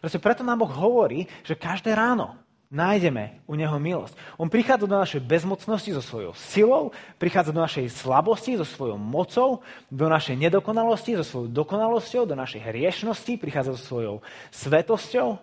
Proste, 0.00 0.16
preto 0.16 0.40
nám 0.40 0.64
Boh 0.64 0.72
hovorí, 0.72 1.28
že 1.44 1.52
každé 1.52 1.92
ráno 1.92 2.45
nájdeme 2.76 3.40
u 3.48 3.56
Neho 3.56 3.80
milosť. 3.80 4.12
On 4.36 4.52
prichádza 4.52 4.84
do 4.84 5.00
našej 5.00 5.24
bezmocnosti 5.24 5.88
so 5.96 6.04
svojou 6.04 6.36
silou, 6.36 6.92
prichádza 7.16 7.56
do 7.56 7.64
našej 7.64 7.88
slabosti 7.88 8.60
so 8.60 8.68
svojou 8.68 9.00
mocou, 9.00 9.64
do 9.88 10.06
našej 10.12 10.36
nedokonalosti 10.36 11.16
so 11.16 11.24
svojou 11.24 11.48
dokonalosťou, 11.48 12.28
do 12.28 12.36
našej 12.36 12.60
hriešnosti, 12.60 13.32
prichádza 13.40 13.72
so 13.80 13.82
svojou 13.82 14.14
svetosťou, 14.52 15.40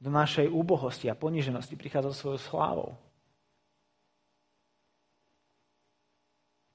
do 0.00 0.10
našej 0.10 0.48
úbohosti 0.48 1.12
a 1.12 1.18
poníženosti 1.18 1.76
prichádza 1.76 2.16
so 2.16 2.16
svojou 2.16 2.40
slávou. 2.40 2.90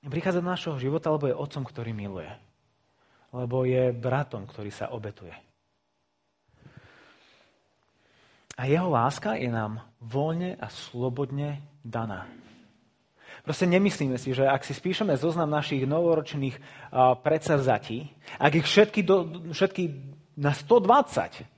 Prichádza 0.03 0.43
do 0.43 0.51
našho 0.51 0.75
života, 0.77 1.07
lebo 1.09 1.31
je 1.31 1.39
otcom, 1.39 1.63
ktorý 1.63 1.95
miluje. 1.95 2.27
Lebo 3.31 3.63
je 3.63 3.95
bratom, 3.95 4.43
ktorý 4.45 4.67
sa 4.69 4.91
obetuje. 4.91 5.52
A 8.53 8.69
jeho 8.69 8.89
láska 8.89 9.33
je 9.33 9.49
nám 9.49 9.81
voľne 9.97 10.53
a 10.61 10.69
slobodne 10.69 11.65
daná. 11.81 12.29
Proste 13.43 13.67
nemyslíme 13.67 14.15
si, 14.15 14.31
že 14.31 14.47
ak 14.47 14.63
si 14.63 14.71
spíšeme 14.71 15.17
zoznam 15.19 15.51
našich 15.51 15.83
novoročných 15.83 16.55
uh, 16.55 17.17
predsavzatí, 17.19 18.07
ak 18.39 18.51
ich 18.63 18.67
všetky, 18.69 19.01
do, 19.03 19.49
všetky 19.51 19.83
na 20.39 20.55
120% 20.55 21.49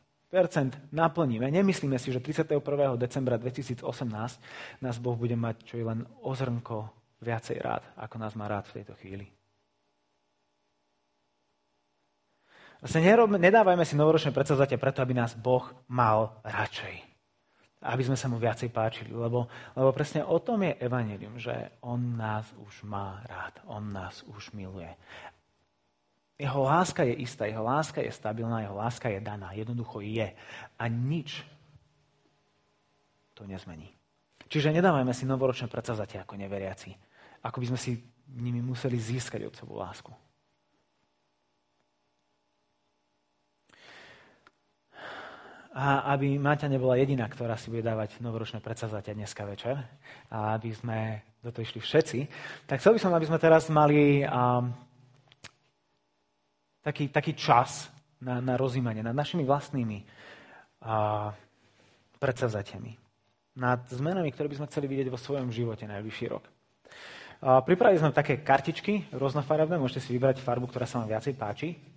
naplníme, 0.89 1.45
nemyslíme 1.51 1.99
si, 2.01 2.10
že 2.10 2.23
31. 2.23 2.58
decembra 2.97 3.38
2018 3.38 3.86
nás 4.81 4.95
Boh 4.97 5.13
bude 5.19 5.38
mať 5.38 5.55
čo 5.62 5.75
je 5.77 5.86
len 5.86 6.08
ozrnko 6.25 6.89
viacej 7.21 7.62
rád, 7.62 7.84
ako 8.01 8.15
nás 8.17 8.34
má 8.34 8.49
rád 8.49 8.65
v 8.71 8.81
tejto 8.81 8.97
chvíli. 8.97 9.29
Vlastne 12.86 13.02
nedávajme 13.41 13.82
si 13.82 13.98
novoročné 13.98 14.30
predsavzatia 14.30 14.78
preto, 14.78 15.02
aby 15.02 15.17
nás 15.17 15.34
Boh 15.34 15.74
mal 15.89 16.38
radšej. 16.45 17.02
Aby 17.82 18.06
sme 18.06 18.13
sa 18.13 18.30
mu 18.30 18.38
viacej 18.38 18.69
páčili. 18.69 19.10
Lebo, 19.10 19.50
lebo 19.74 19.89
presne 19.89 20.21
o 20.21 20.38
tom 20.38 20.62
je 20.62 20.78
evanelium, 20.78 21.34
že 21.41 21.82
on 21.82 22.13
nás 22.13 22.45
už 22.62 22.86
má 22.86 23.26
rád. 23.26 23.58
On 23.65 23.82
nás 23.82 24.21
už 24.30 24.54
miluje. 24.54 24.93
Jeho 26.38 26.62
láska 26.62 27.02
je 27.02 27.26
istá, 27.26 27.50
jeho 27.50 27.65
láska 27.65 28.06
je 28.06 28.13
stabilná, 28.13 28.62
jeho 28.62 28.78
láska 28.78 29.10
je 29.10 29.17
daná. 29.17 29.58
Jednoducho 29.58 30.06
je. 30.06 30.30
A 30.78 30.84
nič 30.86 31.41
to 33.34 33.50
nezmení. 33.50 33.89
Čiže 34.45 34.69
nedávajme 34.69 35.10
si 35.10 35.26
novoročné 35.26 35.74
predsavzatia 35.74 36.21
ako 36.21 36.38
neveriaci. 36.38 36.93
Ako 37.50 37.65
by 37.65 37.65
sme 37.74 37.80
si 37.82 37.98
nimi 38.30 38.62
museli 38.62 39.02
získať 39.02 39.41
od 39.50 39.58
sebou 39.58 39.82
lásku. 39.82 40.13
A 45.76 46.16
aby 46.16 46.40
Maťa 46.40 46.72
nebola 46.72 46.96
jediná, 46.96 47.28
ktorá 47.28 47.60
si 47.60 47.68
bude 47.68 47.84
dávať 47.84 48.24
novoročné 48.24 48.64
predsavzatia 48.64 49.12
dneska 49.12 49.44
večer 49.44 49.76
a 50.32 50.56
aby 50.56 50.72
sme 50.72 51.20
do 51.44 51.52
toho 51.52 51.68
išli 51.68 51.84
všetci, 51.84 52.20
tak 52.64 52.80
chcel 52.80 52.96
by 52.96 53.00
som, 53.04 53.12
aby 53.12 53.28
sme 53.28 53.36
teraz 53.36 53.68
mali 53.68 54.24
um, 54.24 54.72
taký, 56.80 57.12
taký 57.12 57.36
čas 57.36 57.92
na, 58.24 58.40
na 58.40 58.56
rozímanie 58.56 59.04
nad 59.04 59.12
našimi 59.12 59.44
vlastnými 59.44 60.00
uh, 60.00 61.36
predsavzatiami. 62.24 62.96
Nad 63.60 63.84
zmenami, 63.92 64.32
ktoré 64.32 64.48
by 64.48 64.64
sme 64.64 64.70
chceli 64.72 64.88
vidieť 64.88 65.12
vo 65.12 65.20
svojom 65.20 65.52
živote 65.52 65.84
najbližší 65.92 66.32
rok. 66.32 66.48
Uh, 67.44 67.60
pripravili 67.68 68.00
sme 68.00 68.16
také 68.16 68.40
kartičky 68.40 69.12
rôznofarebné, 69.12 69.76
môžete 69.76 70.08
si 70.08 70.16
vybrať 70.16 70.40
farbu, 70.40 70.72
ktorá 70.72 70.88
sa 70.88 71.04
vám 71.04 71.20
viacej 71.20 71.36
páči 71.36 71.94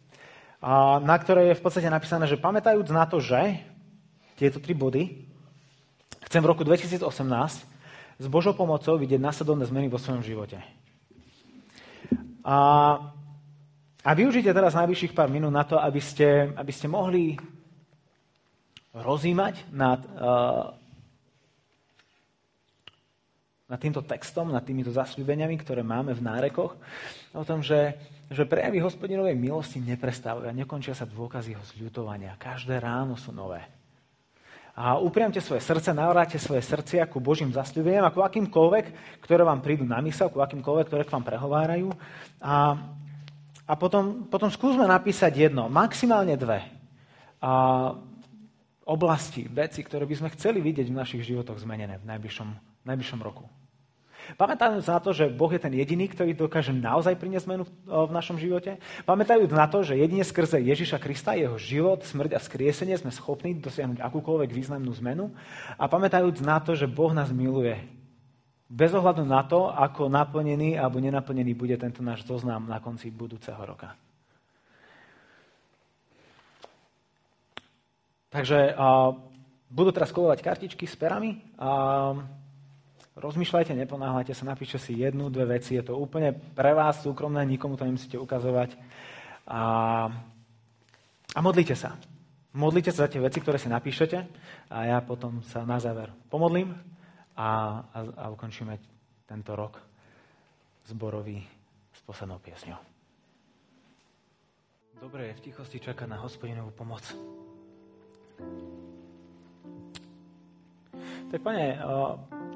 na 1.03 1.17
ktorej 1.19 1.55
je 1.55 1.59
v 1.59 1.65
podstate 1.65 1.87
napísané, 1.87 2.27
že 2.27 2.41
pamätajúc 2.41 2.91
na 2.91 3.07
to, 3.07 3.23
že 3.23 3.63
tieto 4.35 4.59
tri 4.59 4.75
body, 4.75 5.27
chcem 6.27 6.43
v 6.43 6.51
roku 6.51 6.67
2018 6.67 7.07
s 8.19 8.27
Božou 8.27 8.55
pomocou 8.55 8.99
vidieť 8.99 9.23
následovné 9.23 9.67
zmeny 9.71 9.87
vo 9.87 10.03
svojom 10.03 10.27
živote. 10.27 10.59
A, 12.43 12.59
a 14.03 14.11
využite 14.15 14.51
teraz 14.51 14.75
najbližších 14.75 15.15
pár 15.15 15.31
minút 15.31 15.55
na 15.55 15.63
to, 15.63 15.79
aby 15.79 16.03
ste, 16.03 16.51
aby 16.59 16.73
ste 16.75 16.91
mohli 16.91 17.39
rozímať 18.97 19.69
nad, 19.71 20.03
uh, 20.17 20.75
nad 23.69 23.79
týmto 23.79 24.01
textom, 24.01 24.49
nad 24.49 24.65
týmito 24.65 24.89
zasľúbeniami, 24.91 25.61
ktoré 25.61 25.85
máme 25.85 26.17
v 26.17 26.25
nárekoch, 26.25 26.73
o 27.37 27.45
tom, 27.45 27.61
že 27.61 27.95
že 28.29 28.45
prejavy 28.45 28.85
hospodinovej 28.85 29.33
milosti 29.33 29.81
neprestávajú 29.81 30.53
a 30.53 30.53
nekončia 30.53 30.93
sa 30.93 31.09
dôkazy 31.09 31.57
jeho 31.57 31.65
zľutovania. 31.65 32.37
Každé 32.37 32.77
ráno 32.77 33.17
sú 33.17 33.33
nové. 33.33 33.65
A 34.79 35.01
upriamte 35.01 35.43
svoje 35.43 35.65
srdce, 35.65 35.91
navráte 35.91 36.39
svoje 36.39 36.63
srdcia 36.63 37.09
ku 37.11 37.19
Božím 37.19 37.51
zasľúbeniam, 37.51 38.07
ako 38.07 38.23
akýmkoľvek, 38.23 38.87
ktoré 39.25 39.43
vám 39.43 39.65
prídu 39.65 39.83
na 39.89 39.99
mysel, 40.05 40.31
ku 40.31 40.39
akýmkoľvek, 40.39 40.87
ktoré 40.87 41.03
k 41.03 41.15
vám 41.19 41.25
prehovárajú. 41.25 41.89
A, 42.39 42.79
a 43.65 43.73
potom, 43.75 44.29
potom 44.29 44.53
skúsme 44.53 44.87
napísať 44.87 45.49
jedno, 45.49 45.67
maximálne 45.67 46.37
dve 46.39 46.63
a, 47.43 47.97
oblasti, 48.87 49.51
veci, 49.51 49.83
ktoré 49.83 50.05
by 50.05 50.15
sme 50.15 50.29
chceli 50.37 50.63
vidieť 50.63 50.87
v 50.93 50.99
našich 51.01 51.27
životoch 51.27 51.59
zmenené 51.59 51.99
v 51.99 52.09
najbližšom, 52.15 52.49
najbližšom 52.89 53.21
roku. 53.21 53.45
Pamätajúc 54.37 54.85
na 54.85 55.01
to, 55.01 55.17
že 55.17 55.33
Boh 55.33 55.49
je 55.49 55.57
ten 55.63 55.73
jediný, 55.73 56.05
ktorý 56.05 56.37
dokáže 56.37 56.77
naozaj 56.77 57.17
priniesť 57.17 57.49
zmenu 57.49 57.65
v 57.89 58.13
našom 58.13 58.37
živote. 58.37 58.77
Pamätajúc 59.09 59.49
na 59.49 59.65
to, 59.65 59.81
že 59.81 59.97
jedine 59.97 60.21
skrze 60.21 60.61
Ježiša 60.61 61.01
Krista, 61.01 61.33
jeho 61.33 61.57
život, 61.57 62.05
smrť 62.05 62.37
a 62.37 62.41
skriesenie 62.43 62.93
sme 63.01 63.09
schopní 63.09 63.57
dosiahnuť 63.57 64.05
akúkoľvek 64.05 64.53
významnú 64.53 64.93
zmenu. 65.01 65.33
A 65.81 65.89
pamätajúc 65.89 66.45
na 66.45 66.61
to, 66.61 66.77
že 66.77 66.85
Boh 66.85 67.17
nás 67.17 67.33
miluje. 67.33 67.81
Bez 68.69 68.93
ohľadu 68.93 69.25
na 69.25 69.41
to, 69.49 69.73
ako 69.73 70.13
naplnený 70.13 70.77
alebo 70.77 71.01
nenaplnený 71.01 71.57
bude 71.57 71.81
tento 71.81 72.05
náš 72.05 72.29
zoznam 72.29 72.69
na 72.69 72.85
konci 72.85 73.09
budúceho 73.09 73.57
roka. 73.65 73.97
Takže 78.29 78.77
uh, 78.77 79.17
budú 79.73 79.89
teraz 79.89 80.13
kolovať 80.13 80.45
kartičky 80.45 80.85
s 80.85 80.93
perami. 81.01 81.41
Uh, 81.57 82.21
Rozmýšľajte, 83.19 83.75
neponáhľajte 83.75 84.31
sa, 84.31 84.47
napíšte 84.47 84.79
si 84.79 84.95
jednu, 84.95 85.27
dve 85.27 85.59
veci. 85.59 85.75
Je 85.75 85.83
to 85.83 85.99
úplne 85.99 86.31
pre 86.33 86.71
vás 86.71 87.03
súkromné, 87.03 87.43
nikomu 87.43 87.75
to 87.75 87.83
nemusíte 87.83 88.15
ukazovať. 88.15 88.79
A, 89.51 89.63
a 91.35 91.39
modlite 91.43 91.75
sa. 91.75 91.99
Modlite 92.55 92.95
sa 92.95 93.07
za 93.07 93.13
tie 93.13 93.19
veci, 93.19 93.43
ktoré 93.43 93.59
si 93.59 93.67
napíšete 93.67 94.19
a 94.71 94.79
ja 94.87 94.99
potom 95.03 95.43
sa 95.45 95.67
na 95.67 95.83
záver 95.83 96.15
pomodlím 96.31 96.73
a, 97.35 97.83
a, 97.93 97.99
a 98.15 98.25
ukončíme 98.33 98.79
tento 99.27 99.53
rok 99.53 99.83
zborový 100.89 101.43
s 101.93 102.01
poslednou 102.07 102.41
piesňou. 102.41 102.81
Dobre 104.99 105.31
je 105.31 105.37
v 105.39 105.45
tichosti 105.51 105.79
čakať 105.79 106.09
na 106.11 106.19
hospodinovú 106.19 106.75
pomoc. 106.75 107.07
Tak 111.29 111.45
pane, 111.45 111.77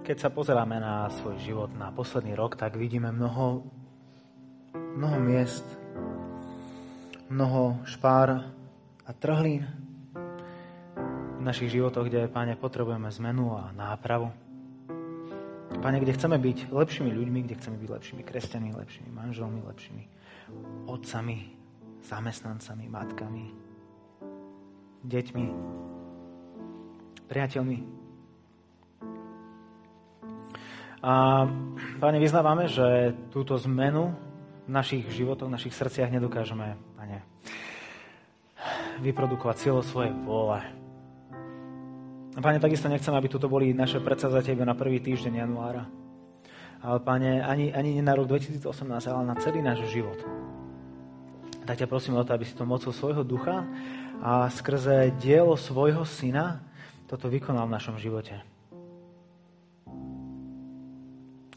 keď 0.00 0.16
sa 0.16 0.32
pozeráme 0.32 0.80
na 0.80 1.04
svoj 1.12 1.36
život, 1.44 1.68
na 1.76 1.92
posledný 1.92 2.32
rok, 2.32 2.56
tak 2.56 2.80
vidíme 2.80 3.12
mnoho, 3.12 3.68
mnoho 4.72 5.18
miest, 5.20 5.68
mnoho 7.28 7.84
špár 7.84 8.48
a 9.04 9.10
trhlín 9.12 9.68
v 11.36 11.42
našich 11.44 11.68
životoch, 11.68 12.08
kde, 12.08 12.32
Pane, 12.32 12.56
potrebujeme 12.56 13.12
zmenu 13.12 13.52
a 13.60 13.76
nápravu. 13.76 14.32
Pane, 15.84 16.00
kde 16.00 16.16
chceme 16.16 16.40
byť 16.40 16.72
lepšími 16.72 17.12
ľuďmi, 17.12 17.38
kde 17.44 17.58
chceme 17.60 17.76
byť 17.76 17.90
lepšími 17.92 18.22
kresťanmi, 18.24 18.72
lepšími 18.72 19.10
manželmi, 19.12 19.60
lepšími 19.68 20.04
otcami, 20.88 21.38
zamestnancami, 22.08 22.88
matkami, 22.88 23.46
deťmi, 25.04 25.46
priateľmi, 27.28 28.01
a 31.02 31.44
Pane, 31.98 32.22
vyznávame, 32.22 32.70
že 32.70 33.10
túto 33.34 33.58
zmenu 33.66 34.14
v 34.66 34.70
našich 34.70 35.02
životoch, 35.10 35.50
v 35.50 35.56
našich 35.58 35.74
srdciach 35.74 36.14
nedokážeme, 36.14 36.78
Pane, 36.94 37.26
vyprodukovať 39.02 39.56
cieľo 39.58 39.82
svojej 39.82 40.14
vôle. 40.22 40.62
Pane, 42.38 42.62
takisto 42.62 42.86
nechcem, 42.86 43.10
aby 43.18 43.26
tuto 43.26 43.50
boli 43.50 43.74
naše 43.74 43.98
predsavzatie 43.98 44.54
iba 44.54 44.62
na 44.62 44.78
prvý 44.78 45.02
týždeň 45.02 45.42
januára. 45.42 45.90
Ale 46.78 47.02
Pane, 47.02 47.42
ani, 47.42 47.74
ani 47.74 47.98
nie 47.98 48.04
na 48.06 48.14
rok 48.14 48.30
2018, 48.30 48.62
ale 49.10 49.22
na 49.26 49.34
celý 49.42 49.58
náš 49.58 49.82
život. 49.90 50.22
Tak 51.66 51.82
ťa 51.82 51.90
prosím 51.90 52.14
o 52.14 52.22
to, 52.22 52.30
aby 52.30 52.46
si 52.46 52.54
to 52.54 52.62
mocou 52.62 52.94
svojho 52.94 53.26
ducha 53.26 53.66
a 54.22 54.46
skrze 54.54 55.10
dielo 55.18 55.58
svojho 55.58 56.06
syna 56.06 56.62
toto 57.10 57.26
vykonal 57.26 57.66
v 57.66 57.74
našom 57.74 57.98
živote. 57.98 58.51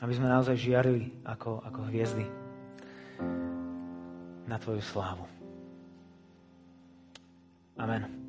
Aby 0.04 0.14
sme 0.16 0.28
naozaj 0.28 0.60
žiarili 0.60 1.12
ako, 1.24 1.64
ako 1.64 1.80
hviezdy 1.88 2.28
na 4.46 4.60
Tvoju 4.60 4.84
slávu. 4.84 5.26
Amen. 7.80 8.25